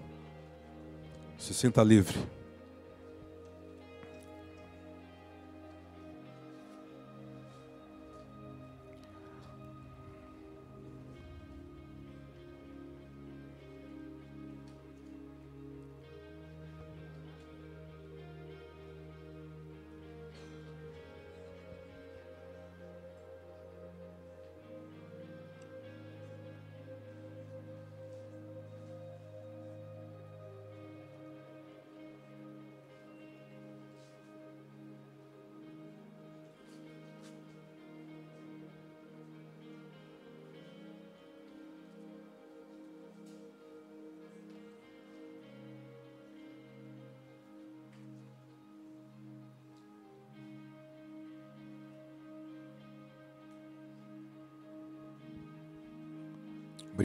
[1.36, 2.35] Se sinta livre.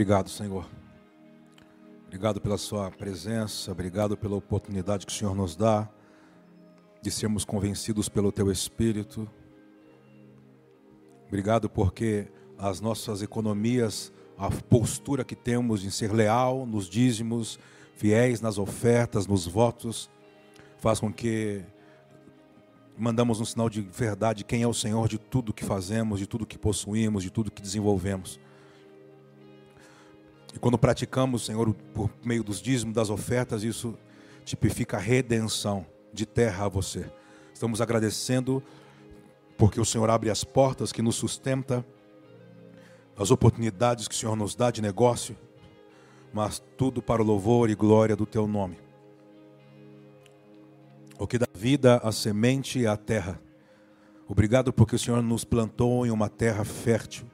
[0.01, 0.67] Obrigado, Senhor.
[2.07, 5.87] Obrigado pela Sua presença, obrigado pela oportunidade que o Senhor nos dá
[7.03, 9.29] de sermos convencidos pelo Teu Espírito.
[11.27, 12.27] Obrigado porque
[12.57, 17.59] as nossas economias a postura que temos em ser leal nos dízimos,
[17.95, 20.09] fiéis nas ofertas, nos votos,
[20.79, 21.63] faz com que
[22.97, 26.43] mandamos um sinal de verdade quem é o Senhor de tudo que fazemos, de tudo
[26.43, 28.39] que possuímos, de tudo que desenvolvemos.
[30.53, 33.97] E quando praticamos, Senhor, por meio dos dízimos, das ofertas, isso
[34.43, 37.09] tipifica a redenção de terra a você.
[37.53, 38.61] Estamos agradecendo
[39.57, 41.85] porque o Senhor abre as portas que nos sustenta,
[43.15, 45.37] as oportunidades que o Senhor nos dá de negócio,
[46.33, 48.79] mas tudo para o louvor e glória do teu nome.
[51.19, 53.39] O que dá vida à semente e à terra.
[54.27, 57.27] Obrigado porque o Senhor nos plantou em uma terra fértil,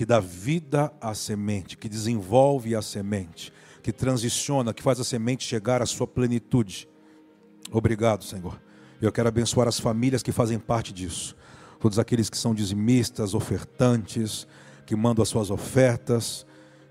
[0.00, 5.44] que dá vida à semente, que desenvolve a semente, que transiciona, que faz a semente
[5.44, 6.88] chegar à sua plenitude.
[7.70, 8.58] Obrigado, Senhor.
[8.98, 11.36] Eu quero abençoar as famílias que fazem parte disso.
[11.78, 14.46] Todos aqueles que são dizimistas, ofertantes,
[14.86, 16.46] que mandam as suas ofertas,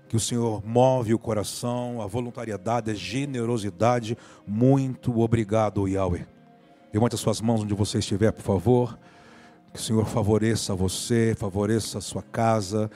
[0.08, 4.16] que o Senhor move o coração, a voluntariedade, a generosidade.
[4.46, 6.28] Muito obrigado, Yahweh.
[6.94, 8.96] Levante as suas mãos onde você estiver, por favor.
[9.72, 12.90] Que o Senhor favoreça você, favoreça a sua casa,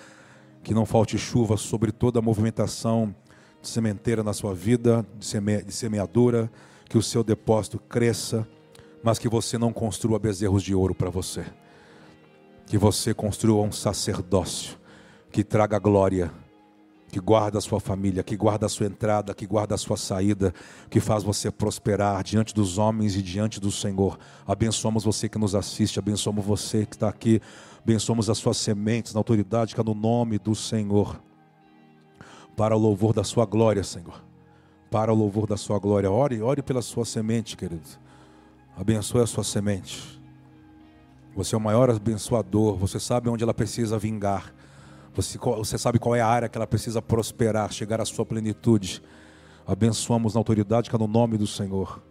[0.63, 3.15] que não falte chuva sobre toda a movimentação
[3.61, 6.51] de sementeira na sua vida, de, seme, de semeadura,
[6.89, 8.47] que o seu depósito cresça,
[9.03, 11.45] mas que você não construa bezerros de ouro para você.
[12.67, 14.79] Que você construa um sacerdócio
[15.31, 16.31] que traga glória
[17.15, 20.53] que guarda a sua família, que guarda a sua entrada, que guarda a sua saída,
[20.91, 24.19] que faz você prosperar diante dos homens e diante do Senhor.
[24.45, 27.41] Abençoamos você que nos assiste, abençoamos você que está aqui,
[27.81, 31.23] abençoamos as suas sementes na autoridade que é no nome do Senhor.
[32.57, 34.21] Para o louvor da sua glória, Senhor.
[34.91, 36.11] Para o louvor da sua glória.
[36.11, 37.87] Ore, ore pela sua semente, querido.
[38.77, 40.21] Abençoe a sua semente.
[41.37, 44.53] Você é o maior abençoador, você sabe onde ela precisa vingar.
[45.15, 49.01] Você, você sabe qual é a área que ela precisa prosperar, chegar à sua plenitude.
[49.67, 52.03] Abençoamos na autoridade que é no nome do Senhor.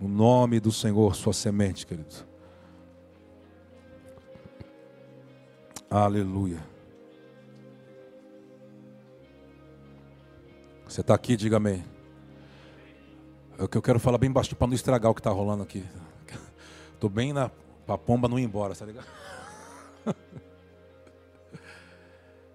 [0.00, 2.14] No nome do Senhor, sua semente, querido.
[5.90, 6.64] Aleluia.
[10.86, 11.84] Você está aqui, diga amém.
[13.58, 15.62] É o que eu quero falar bem baixo para não estragar o que está rolando
[15.64, 15.84] aqui.
[16.94, 17.50] Estou bem na
[18.06, 19.06] pomba não ir embora, tá ligado?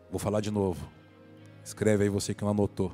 [0.10, 0.90] Vou falar de novo.
[1.64, 2.92] Escreve aí você que não anotou.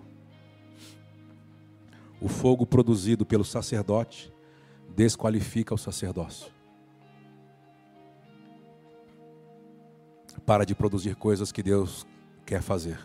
[2.20, 4.34] O fogo produzido pelo sacerdote
[4.96, 6.52] desqualifica o sacerdócio.
[10.46, 12.06] Para de produzir coisas que Deus
[12.46, 13.00] quer fazer.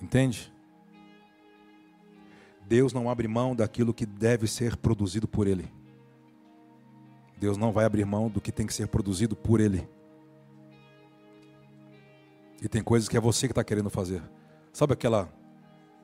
[0.00, 0.52] Entende?
[2.66, 5.70] Deus não abre mão daquilo que deve ser produzido por Ele.
[7.38, 9.88] Deus não vai abrir mão do que tem que ser produzido por Ele.
[12.62, 14.22] E tem coisas que é você que está querendo fazer.
[14.72, 15.28] Sabe aquela,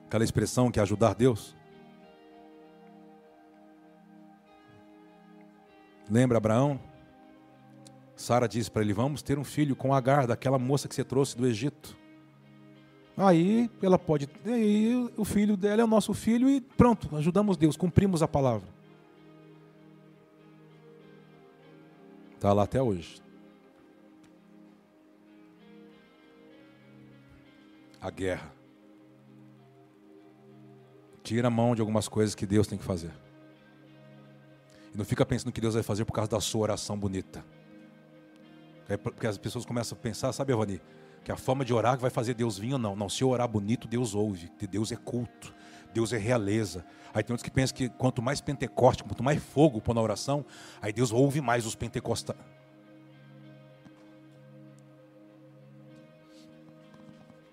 [0.06, 1.56] aquela expressão que é ajudar Deus?
[6.08, 6.78] Lembra Abraão?
[8.14, 11.36] Sara disse para ele: Vamos ter um filho com Agar, daquela moça que você trouxe
[11.36, 11.96] do Egito.
[13.16, 14.28] Aí ela pode.
[14.44, 18.68] Aí o filho dela é o nosso filho e pronto, ajudamos Deus, cumprimos a palavra.
[22.34, 23.23] Está lá até hoje.
[28.04, 28.52] A guerra.
[31.22, 33.10] Tira a mão de algumas coisas que Deus tem que fazer.
[34.92, 37.42] E não fica pensando que Deus vai fazer por causa da sua oração bonita.
[39.02, 40.82] Porque as pessoas começam a pensar, sabe, Evani,
[41.24, 42.94] que a forma de orar vai fazer Deus vir ou não.
[42.94, 44.52] Não, se eu orar bonito, Deus ouve.
[44.70, 45.54] Deus é culto.
[45.94, 46.84] Deus é realeza.
[47.14, 50.44] Aí tem outros que pensam que quanto mais Pentecoste, quanto mais fogo pôr na oração,
[50.82, 52.38] aí Deus ouve mais os pentecostais.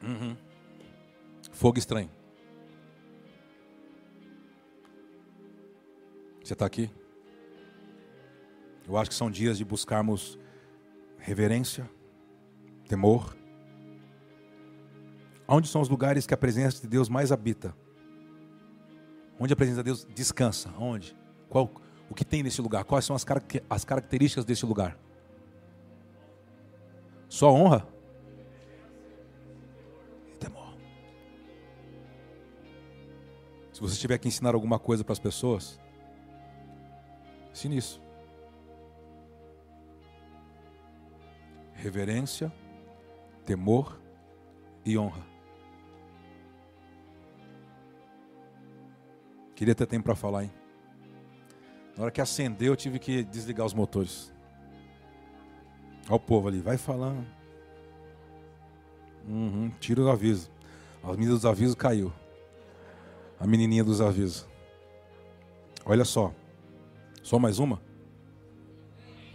[0.01, 0.35] Uhum.
[1.51, 2.09] Fogo estranho.
[6.43, 6.89] Você está aqui?
[8.87, 10.37] Eu acho que são dias de buscarmos
[11.17, 11.89] reverência,
[12.87, 13.35] temor.
[15.47, 17.75] Onde são os lugares que a presença de Deus mais habita?
[19.39, 20.69] Onde a presença de Deus descansa?
[20.77, 21.15] Onde?
[21.47, 21.71] Qual,
[22.09, 22.83] o que tem nesse lugar?
[22.83, 23.25] Quais são as,
[23.69, 24.97] as características desse lugar?
[27.29, 27.87] Só honra?
[33.81, 35.79] Se você tiver que ensinar alguma coisa para as pessoas,
[37.51, 37.99] ensine isso.
[41.73, 42.53] Reverência,
[43.43, 43.99] temor
[44.85, 45.25] e honra.
[49.55, 50.51] Queria ter tempo para falar, hein?
[51.97, 54.31] Na hora que acendeu, eu tive que desligar os motores.
[56.05, 57.25] Olha o povo ali, vai falando.
[59.27, 60.51] Uhum, tira o aviso.
[61.01, 62.13] A menina dos avisos caiu.
[63.41, 64.47] A menininha dos avisos.
[65.83, 66.31] Olha só.
[67.23, 67.81] Só mais uma?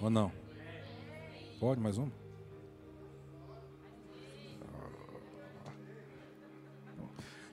[0.01, 0.31] Ou não?
[1.59, 2.13] Pode mais uma?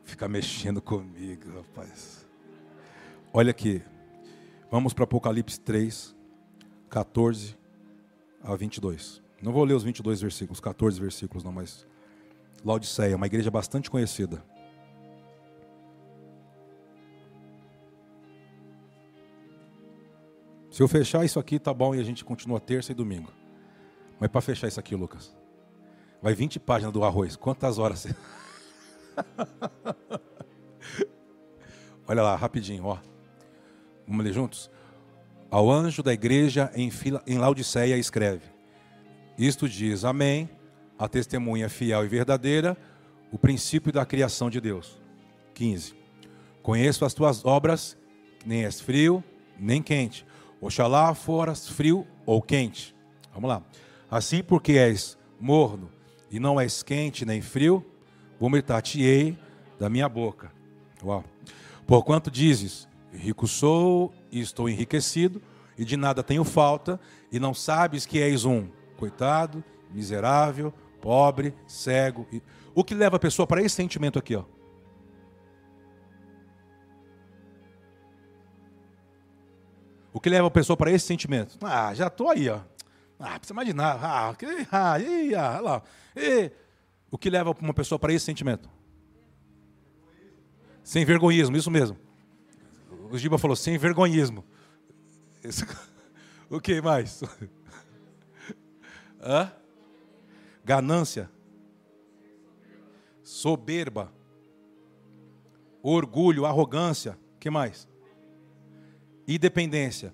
[0.04, 2.28] Fica mexendo comigo, rapaz.
[3.34, 3.82] Olha aqui.
[4.70, 6.16] Vamos para Apocalipse 3,
[6.88, 7.58] 14
[8.44, 9.24] a 22.
[9.42, 11.88] Não vou ler os 22 versículos, 14 versículos não, mas
[12.64, 14.53] Laodiceia, uma igreja bastante conhecida.
[20.74, 23.32] Se eu fechar isso aqui, tá bom, e a gente continua terça e domingo.
[24.20, 25.32] Mas para fechar isso aqui, Lucas,
[26.20, 27.36] vai 20 páginas do arroz.
[27.36, 28.16] Quantas horas você...
[32.08, 32.98] Olha lá, rapidinho, ó.
[34.08, 34.72] Vamos ler juntos?
[35.52, 38.42] Ao anjo da igreja em, fila, em Laodiceia escreve:
[39.38, 40.50] Isto diz, Amém,
[40.98, 42.76] a testemunha fiel e verdadeira,
[43.32, 45.00] o princípio da criação de Deus.
[45.54, 45.94] 15.
[46.64, 47.96] Conheço as tuas obras,
[48.44, 49.24] nem és frio,
[49.60, 50.26] nem quente.
[50.64, 52.96] Oxalá foras frio ou quente.
[53.34, 53.62] Vamos lá.
[54.10, 55.90] Assim, porque és morno
[56.32, 57.86] e não és quente nem frio,
[58.40, 59.38] vomitar-te-ei
[59.78, 60.54] da minha boca.
[61.04, 61.26] Uau.
[61.86, 65.42] Porquanto dizes, rico sou e estou enriquecido,
[65.78, 66.98] e de nada tenho falta,
[67.30, 69.62] e não sabes que és um coitado,
[69.92, 72.26] miserável, pobre, cego.
[72.74, 74.46] O que leva a pessoa para esse sentimento aqui, ó?
[80.14, 81.58] O que leva a pessoa para esse sentimento?
[81.62, 82.62] Ah, já estou aí, ó.
[83.20, 84.00] Ah, precisa imaginar.
[84.02, 85.84] Ah, que, ah, e, ah, lá.
[86.16, 86.52] E,
[87.10, 88.70] o que leva uma pessoa para esse sentimento?
[90.84, 91.98] Sem vergonhismo, isso mesmo.
[93.10, 94.46] O Giba falou, sem vergonhismo.
[96.50, 97.24] O que mais?
[99.20, 99.52] Hã?
[100.64, 101.30] ganância,
[103.22, 104.14] soberba,
[105.82, 107.88] orgulho, arrogância, que mais?
[109.28, 110.14] E dependência.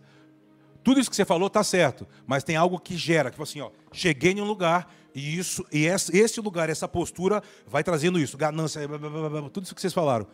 [0.83, 3.69] Tudo isso que você falou está certo, mas tem algo que gera, tipo assim, ó,
[3.91, 8.87] cheguei em um lugar e isso e esse lugar, essa postura vai trazendo isso, ganância,
[8.87, 10.25] blá, blá, blá, tudo isso que vocês falaram.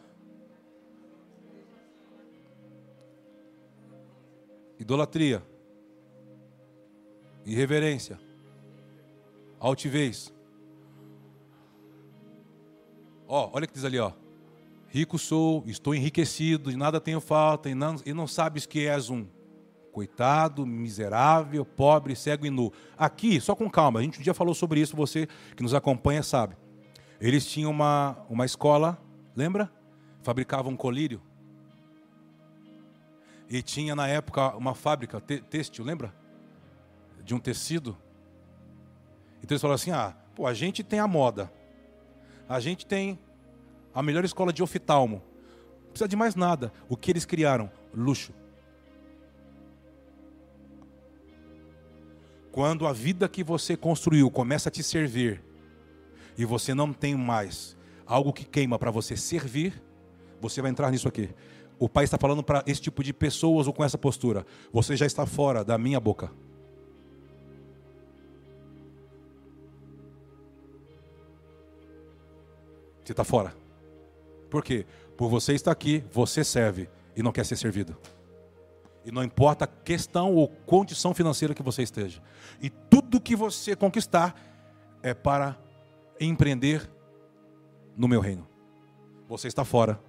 [4.79, 5.41] Idolatria,
[7.45, 8.19] irreverência,
[9.59, 10.33] altivez.
[13.27, 14.11] Ó, olha o que diz ali, ó.
[14.95, 19.09] Rico sou, estou enriquecido, de nada tenho falta, e não, e não sabes que és
[19.09, 19.27] um
[19.91, 22.71] coitado, miserável, pobre, cego e nu.
[22.97, 26.23] Aqui, só com calma, a gente um dia falou sobre isso, você que nos acompanha
[26.23, 26.55] sabe.
[27.19, 28.97] Eles tinham uma, uma escola,
[29.35, 29.69] lembra?
[30.23, 31.21] Fabricavam colírio.
[33.49, 36.15] E tinha na época uma fábrica têxtil, lembra?
[37.21, 37.97] De um tecido.
[39.43, 41.51] Então eles falaram assim: ah, pô, a gente tem a moda,
[42.47, 43.19] a gente tem
[43.95, 45.23] a melhor escola de oftalmo,
[45.83, 46.73] não precisa de mais nada.
[46.89, 47.71] O que eles criaram?
[47.93, 48.33] Luxo.
[52.51, 55.41] Quando a vida que você construiu começa a te servir
[56.37, 59.81] e você não tem mais algo que queima para você servir,
[60.41, 61.33] você vai entrar nisso aqui.
[61.79, 65.05] O pai está falando para esse tipo de pessoas ou com essa postura: você já
[65.05, 66.31] está fora da minha boca.
[73.03, 73.64] Você está fora.
[74.49, 74.85] Por quê?
[75.17, 77.97] Por você estar aqui, você serve e não quer ser servido.
[79.03, 82.21] E não importa a questão ou condição financeira que você esteja.
[82.61, 84.35] E tudo que você conquistar
[85.03, 85.57] é para
[86.19, 86.89] empreender
[87.95, 88.47] no meu reino.
[89.27, 89.99] Você está fora.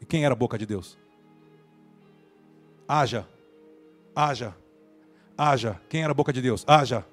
[0.00, 0.98] E quem era a boca de Deus?
[2.88, 3.26] Haja.
[4.14, 4.56] Haja.
[5.38, 5.80] Haja.
[5.88, 6.64] Quem era a boca de Deus?
[6.66, 7.06] Haja.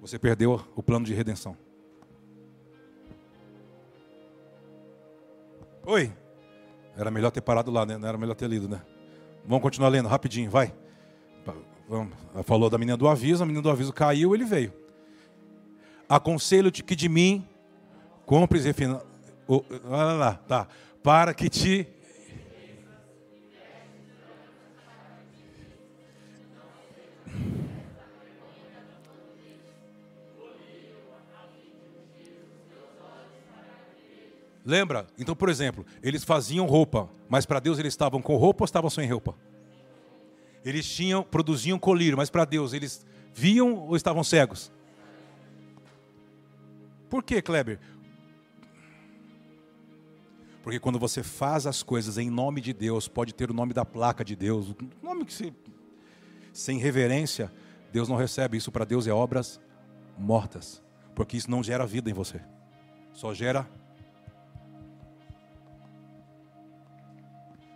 [0.00, 1.56] Você perdeu o plano de redenção.
[5.84, 6.12] Oi.
[6.96, 7.96] Era melhor ter parado lá, né?
[7.98, 8.82] Não era melhor ter lido, né?
[9.44, 10.72] Vamos continuar lendo rapidinho, vai.
[12.44, 14.72] Falou da menina do aviso, a menina do aviso caiu, ele veio.
[16.08, 17.46] Aconselho-te que de mim
[18.24, 19.02] compres refina...
[19.46, 20.68] Oh, lá, lá, tá.
[21.02, 21.88] Para que te
[34.64, 35.06] Lembra?
[35.18, 38.88] Então, por exemplo, eles faziam roupa, mas para Deus eles estavam com roupa ou estavam
[38.88, 39.34] sem roupa?
[40.64, 43.04] Eles tinham, produziam colírio, mas para Deus eles
[43.34, 44.70] viam ou estavam cegos?
[47.10, 47.78] Por que, Kleber?
[50.62, 53.84] Porque quando você faz as coisas em nome de Deus, pode ter o nome da
[53.84, 55.52] placa de Deus, o nome que se
[56.52, 57.50] sem reverência,
[57.90, 59.60] Deus não recebe isso para Deus é obras
[60.18, 60.82] mortas,
[61.14, 62.40] porque isso não gera vida em você,
[63.12, 63.68] só gera.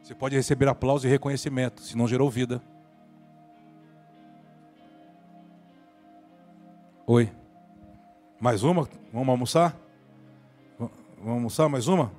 [0.07, 2.62] Você pode receber aplauso e reconhecimento, se não gerou vida.
[7.04, 7.28] Oi.
[8.38, 8.88] Mais uma?
[9.12, 9.76] Vamos almoçar?
[10.78, 10.92] Vamos
[11.26, 12.12] almoçar mais uma?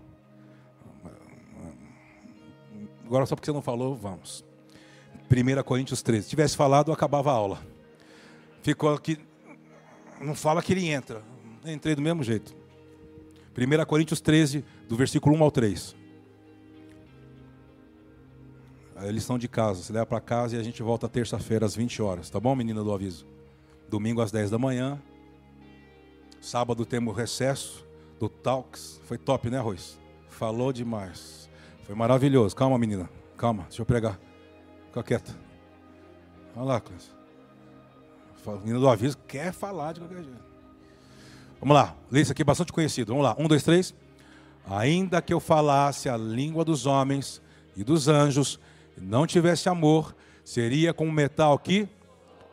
[3.06, 4.44] Agora só porque você não falou, vamos.
[5.32, 6.24] 1 Coríntios 13.
[6.24, 7.62] Se tivesse falado, acabava a aula.
[8.62, 9.18] Ficou aqui.
[10.20, 11.24] Não fala que ele entra.
[11.66, 12.54] Entrei do mesmo jeito.
[13.58, 16.07] 1 Coríntios 13, do versículo 1 ao 3.
[18.98, 19.84] A lição de casa.
[19.84, 22.30] Você leva para casa e a gente volta terça-feira às 20 horas.
[22.30, 23.28] Tá bom, menina do aviso?
[23.90, 25.02] Domingo às 10 da manhã.
[26.42, 27.86] Sábado temos recesso
[28.20, 29.00] do Talks.
[29.04, 30.00] Foi top, né, Arroz?
[30.30, 31.50] Falou demais.
[31.84, 32.56] Foi maravilhoso.
[32.56, 33.10] Calma, menina.
[33.38, 34.20] Calma, deixa eu pregar.
[34.88, 35.36] Fica quieta.
[36.56, 37.18] Olha lá, Cláudio.
[38.46, 40.48] O menino do aviso quer falar de qualquer jeito.
[41.60, 43.12] Vamos lá, lê isso aqui bastante conhecido.
[43.12, 43.94] Vamos lá, um, dois, três.
[44.70, 47.42] Ainda que eu falasse a língua dos homens
[47.76, 48.60] e dos anjos,
[49.02, 51.88] não tivesse amor, seria como metal que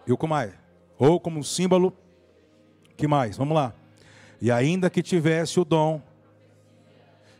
[0.06, 0.52] e o que mais?
[0.98, 1.96] Ou como um símbolo
[2.96, 3.36] que mais?
[3.36, 3.74] Vamos lá.
[4.40, 6.02] E ainda que tivesse o dom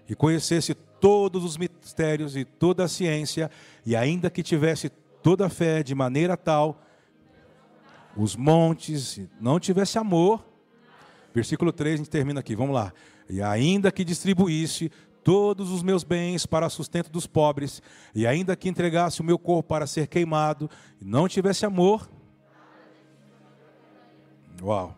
[0.09, 3.51] e conhecesse todos os mistérios e toda a ciência,
[3.85, 4.89] e ainda que tivesse
[5.23, 6.81] toda a fé de maneira tal,
[8.17, 10.45] os montes, não tivesse amor,
[11.35, 12.93] versículo 3 a gente termina aqui, vamos lá.
[13.29, 14.91] E ainda que distribuísse
[15.25, 17.83] todos os meus bens para sustento dos pobres,
[18.15, 20.71] e ainda que entregasse o meu corpo para ser queimado,
[21.01, 22.09] e não tivesse amor.
[24.63, 24.95] Uau!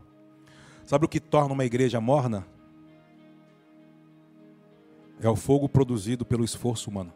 [0.85, 2.47] Sabe o que torna uma igreja morna?
[5.21, 7.13] É o fogo produzido pelo esforço humano.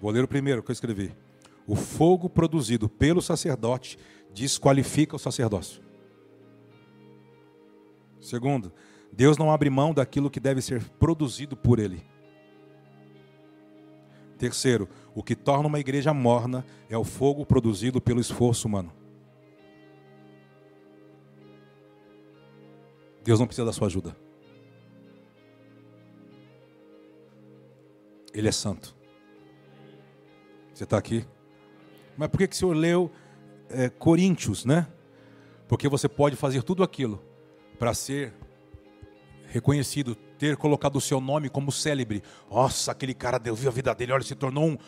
[0.00, 1.14] Vou ler o primeiro que eu escrevi.
[1.66, 3.98] O fogo produzido pelo sacerdote
[4.32, 5.82] desqualifica o sacerdócio.
[8.20, 8.72] Segundo,
[9.12, 12.02] Deus não abre mão daquilo que deve ser produzido por ele.
[14.38, 18.92] Terceiro, o que torna uma igreja morna é o fogo produzido pelo esforço humano.
[23.22, 24.16] Deus não precisa da sua ajuda.
[28.34, 28.96] Ele é santo.
[30.74, 31.24] Você está aqui?
[32.16, 33.10] Mas por que, que o senhor leu
[33.68, 34.88] é, Coríntios, né?
[35.68, 37.22] Porque você pode fazer tudo aquilo
[37.78, 38.34] para ser
[39.52, 42.22] reconhecido, ter colocado o seu nome como célebre.
[42.50, 44.78] Nossa, aquele cara deu a vida dele, olha, se tornou um,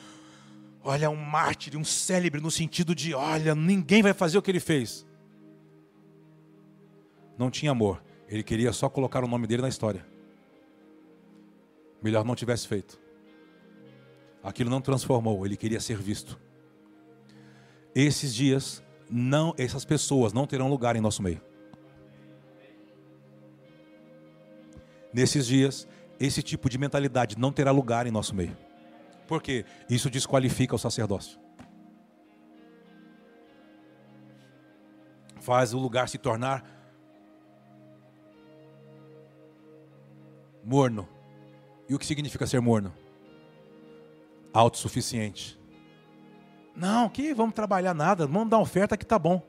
[0.82, 4.60] olha, um mártir, um célebre no sentido de, olha, ninguém vai fazer o que ele
[4.60, 5.06] fez.
[7.36, 8.02] Não tinha amor.
[8.26, 10.06] Ele queria só colocar o nome dele na história.
[12.02, 12.98] Melhor não tivesse feito.
[14.42, 16.40] Aquilo não transformou, ele queria ser visto.
[17.94, 21.40] Esses dias, não, essas pessoas não terão lugar em nosso meio.
[25.14, 25.86] Nesses dias,
[26.18, 28.56] esse tipo de mentalidade não terá lugar em nosso meio.
[29.28, 31.38] Porque isso desqualifica o sacerdócio.
[35.40, 36.64] Faz o lugar se tornar
[40.64, 41.08] morno.
[41.88, 42.92] E o que significa ser morno?
[44.52, 45.60] Autossuficiente.
[46.74, 49.40] Não, que vamos trabalhar nada, vamos dar oferta que tá bom.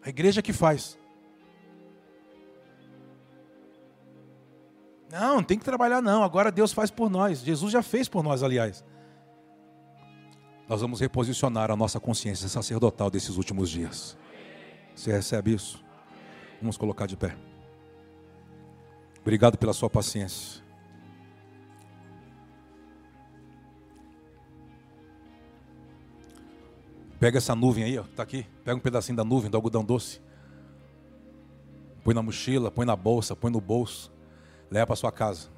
[0.00, 0.99] A igreja que faz.
[5.10, 7.40] Não, não tem que trabalhar não, agora Deus faz por nós.
[7.40, 8.84] Jesus já fez por nós, aliás.
[10.68, 14.16] Nós vamos reposicionar a nossa consciência sacerdotal desses últimos dias.
[14.94, 15.84] Você recebe isso?
[16.60, 17.36] Vamos colocar de pé.
[19.20, 20.62] Obrigado pela sua paciência.
[27.18, 28.46] Pega essa nuvem aí, ó, tá aqui.
[28.64, 30.22] Pega um pedacinho da nuvem, do algodão doce.
[32.04, 34.19] Põe na mochila, põe na bolsa, põe no bolso.
[34.70, 35.48] Leva para sua casa.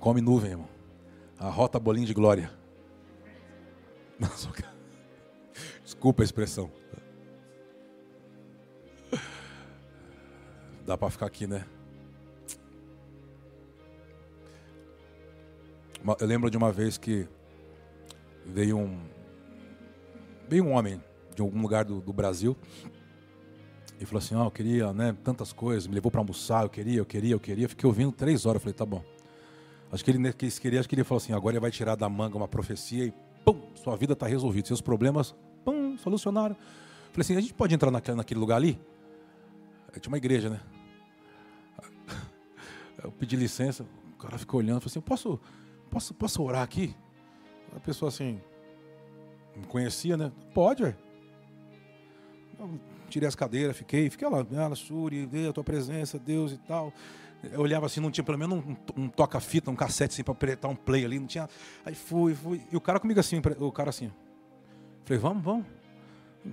[0.00, 0.68] Come nuvem, irmão.
[1.38, 2.50] Arrota bolinho de glória.
[5.84, 6.70] Desculpa a expressão.
[10.86, 11.66] Dá para ficar aqui, né?
[16.18, 17.28] Eu lembro de uma vez que
[18.46, 18.98] veio um
[20.48, 21.02] veio um homem
[21.34, 22.56] de algum lugar do, do Brasil
[24.00, 26.68] e falou assim: "Ó, oh, eu queria, né, tantas coisas, me levou para almoçar, eu
[26.68, 27.68] queria, eu queria, eu queria".
[27.68, 29.02] Fiquei ouvindo três horas, eu falei: "Tá bom".
[29.90, 32.36] Acho que ele queria, acho que ele falou assim: "Agora ele vai tirar da manga
[32.36, 33.12] uma profecia e
[33.44, 35.34] pum, sua vida está resolvida, seus problemas,
[35.64, 36.56] pum, solucionaram".
[37.12, 38.78] Falei assim: "A gente pode entrar naquele, naquele lugar ali?"
[40.00, 40.60] Tinha uma igreja, né?
[43.02, 43.84] Eu pedi licença,
[44.14, 45.40] o cara ficou olhando, falou assim, posso,
[45.90, 46.94] posso, posso orar aqui?
[47.74, 48.40] A pessoa assim,
[49.56, 50.32] me conhecia, né?
[50.54, 50.96] Pode, velho.
[53.08, 56.92] Tirei as cadeiras, fiquei, fiquei lá, ela, Shuri, a tua presença, Deus e tal.
[57.42, 60.68] Eu olhava assim, não tinha pelo menos um, um toca-fita, um cassete assim para apertar
[60.68, 61.48] um play ali, não tinha.
[61.84, 62.60] Aí fui, fui.
[62.70, 64.10] E o cara comigo assim, o cara assim.
[65.04, 65.66] Falei, vamos, vamos.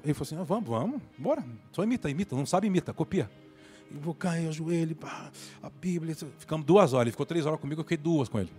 [0.04, 1.44] Ele falou assim, ah, vamos, vamos, bora.
[1.72, 3.30] Só imita, imita, não sabe, imita, copia.
[3.92, 6.16] E vou cair, ajoelho, pá, a Bíblia.
[6.38, 8.52] Ficamos duas horas, ele ficou três horas comigo, eu fiquei duas com ele.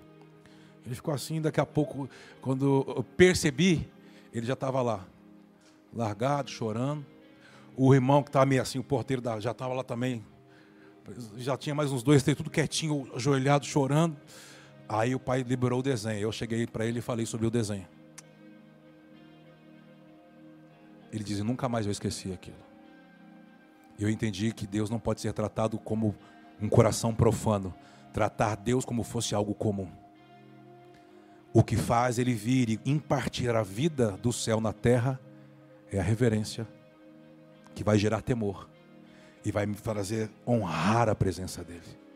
[0.84, 2.08] Ele ficou assim, daqui a pouco,
[2.40, 3.88] quando eu percebi,
[4.32, 5.04] ele já estava lá,
[5.92, 7.04] largado, chorando.
[7.76, 10.24] O irmão que estava meio assim, o porteiro da, já estava lá também,
[11.36, 14.16] já tinha mais uns dois, três, tudo quietinho, ajoelhado, chorando.
[14.88, 16.20] Aí o pai liberou o desenho.
[16.20, 17.86] Eu cheguei para ele e falei sobre o desenho.
[21.12, 22.56] Ele disse: Nunca mais eu esqueci aquilo.
[23.98, 26.14] Eu entendi que Deus não pode ser tratado como
[26.60, 27.74] um coração profano,
[28.12, 29.88] tratar Deus como fosse algo comum.
[31.52, 35.18] O que faz ele vir e impartir a vida do céu na terra
[35.90, 36.68] é a reverência,
[37.76, 38.68] que vai gerar temor
[39.44, 42.06] e vai me fazer honrar a presença dele.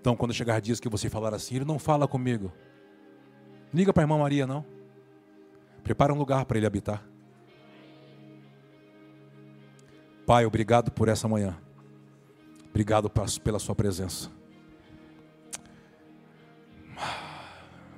[0.00, 2.52] Então, quando chegar dias que você falar assim, ele não fala comigo.
[3.72, 4.66] Liga para a irmã Maria, não.
[5.82, 7.02] Prepara um lugar para ele habitar.
[10.26, 11.56] Pai, obrigado por essa manhã.
[12.68, 13.08] Obrigado
[13.42, 14.28] pela sua presença.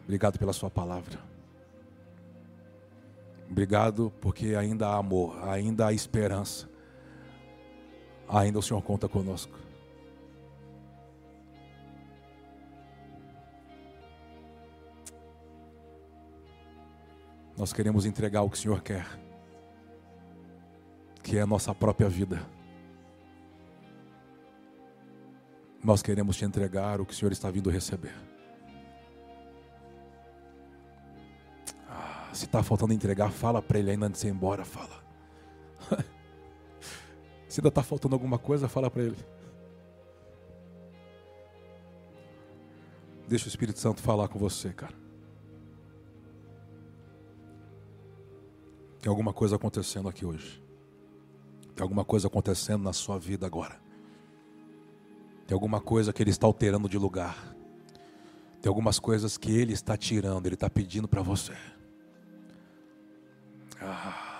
[0.05, 1.19] Obrigado pela sua palavra.
[3.51, 6.69] Obrigado porque ainda há amor, ainda há esperança.
[8.29, 9.57] Ainda o Senhor conta conosco.
[17.57, 19.07] Nós queremos entregar o que o Senhor quer,
[21.23, 22.45] que é a nossa própria vida.
[25.83, 28.15] Nós queremos te entregar o que o Senhor está vindo receber.
[32.37, 35.05] Se está faltando entregar, fala para Ele ainda antes de ir embora, fala.
[37.49, 39.17] Se ainda está faltando alguma coisa, fala para Ele.
[43.27, 44.95] Deixa o Espírito Santo falar com você, cara.
[49.01, 50.63] Tem alguma coisa acontecendo aqui hoje.
[51.75, 53.81] Tem alguma coisa acontecendo na sua vida agora.
[55.47, 57.57] Tem alguma coisa que Ele está alterando de lugar.
[58.61, 61.55] Tem algumas coisas que Ele está tirando, Ele está pedindo para você.
[63.81, 64.37] Ah.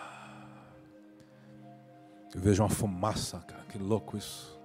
[2.35, 4.57] Eu vejo uma fumaça, cara, que louco isso.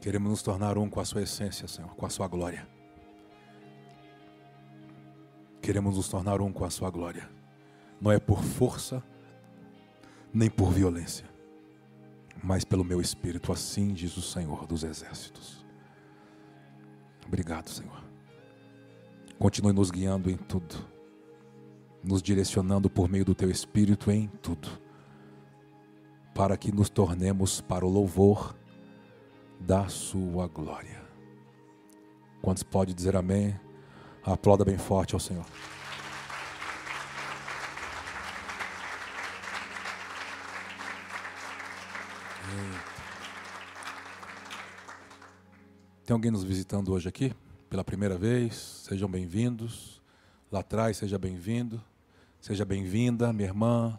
[0.00, 2.79] Queremos nos tornar um com a sua essência, Senhor, com a sua glória.
[5.60, 7.40] Queremos nos tornar um com a sua glória
[8.00, 9.02] não é por força,
[10.32, 11.26] nem por violência,
[12.42, 15.64] mas pelo meu espírito, assim diz o Senhor dos exércitos.
[17.26, 18.02] Obrigado, Senhor.
[19.38, 20.76] Continue nos guiando em tudo,
[22.02, 24.68] nos direcionando por meio do teu espírito em tudo,
[26.34, 28.56] para que nos tornemos para o louvor
[29.58, 31.00] da sua glória.
[32.40, 33.58] Quantos pode dizer amém?
[34.24, 35.44] Aplauda bem forte ao Senhor.
[46.10, 47.32] Tem alguém nos visitando hoje aqui?
[47.68, 48.82] Pela primeira vez?
[48.88, 50.02] Sejam bem-vindos.
[50.50, 51.80] Lá atrás, seja bem-vindo.
[52.40, 53.96] Seja bem-vinda, minha irmã.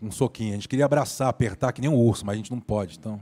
[0.00, 0.52] Um soquinho.
[0.52, 2.96] A gente queria abraçar, apertar que nem um urso, mas a gente não pode.
[2.96, 3.20] Então,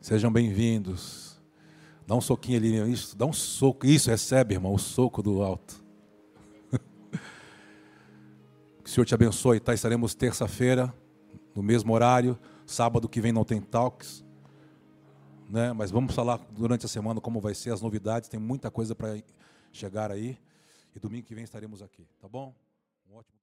[0.00, 1.27] sejam bem-vindos.
[2.08, 3.86] Dá um soquinho ali, isso, dá um soco.
[3.86, 5.84] Isso, recebe, irmão, o soco do alto.
[8.82, 9.74] que o Senhor te abençoe, tá?
[9.74, 10.92] Estaremos terça-feira,
[11.54, 12.36] no mesmo horário.
[12.66, 14.24] Sábado que vem não tem talks
[15.48, 15.72] né?
[15.72, 18.28] Mas vamos falar durante a semana como vai ser as novidades.
[18.28, 19.20] Tem muita coisa para
[19.72, 20.38] chegar aí.
[20.94, 22.54] E domingo que vem estaremos aqui, tá bom?
[23.10, 23.36] Um ótimo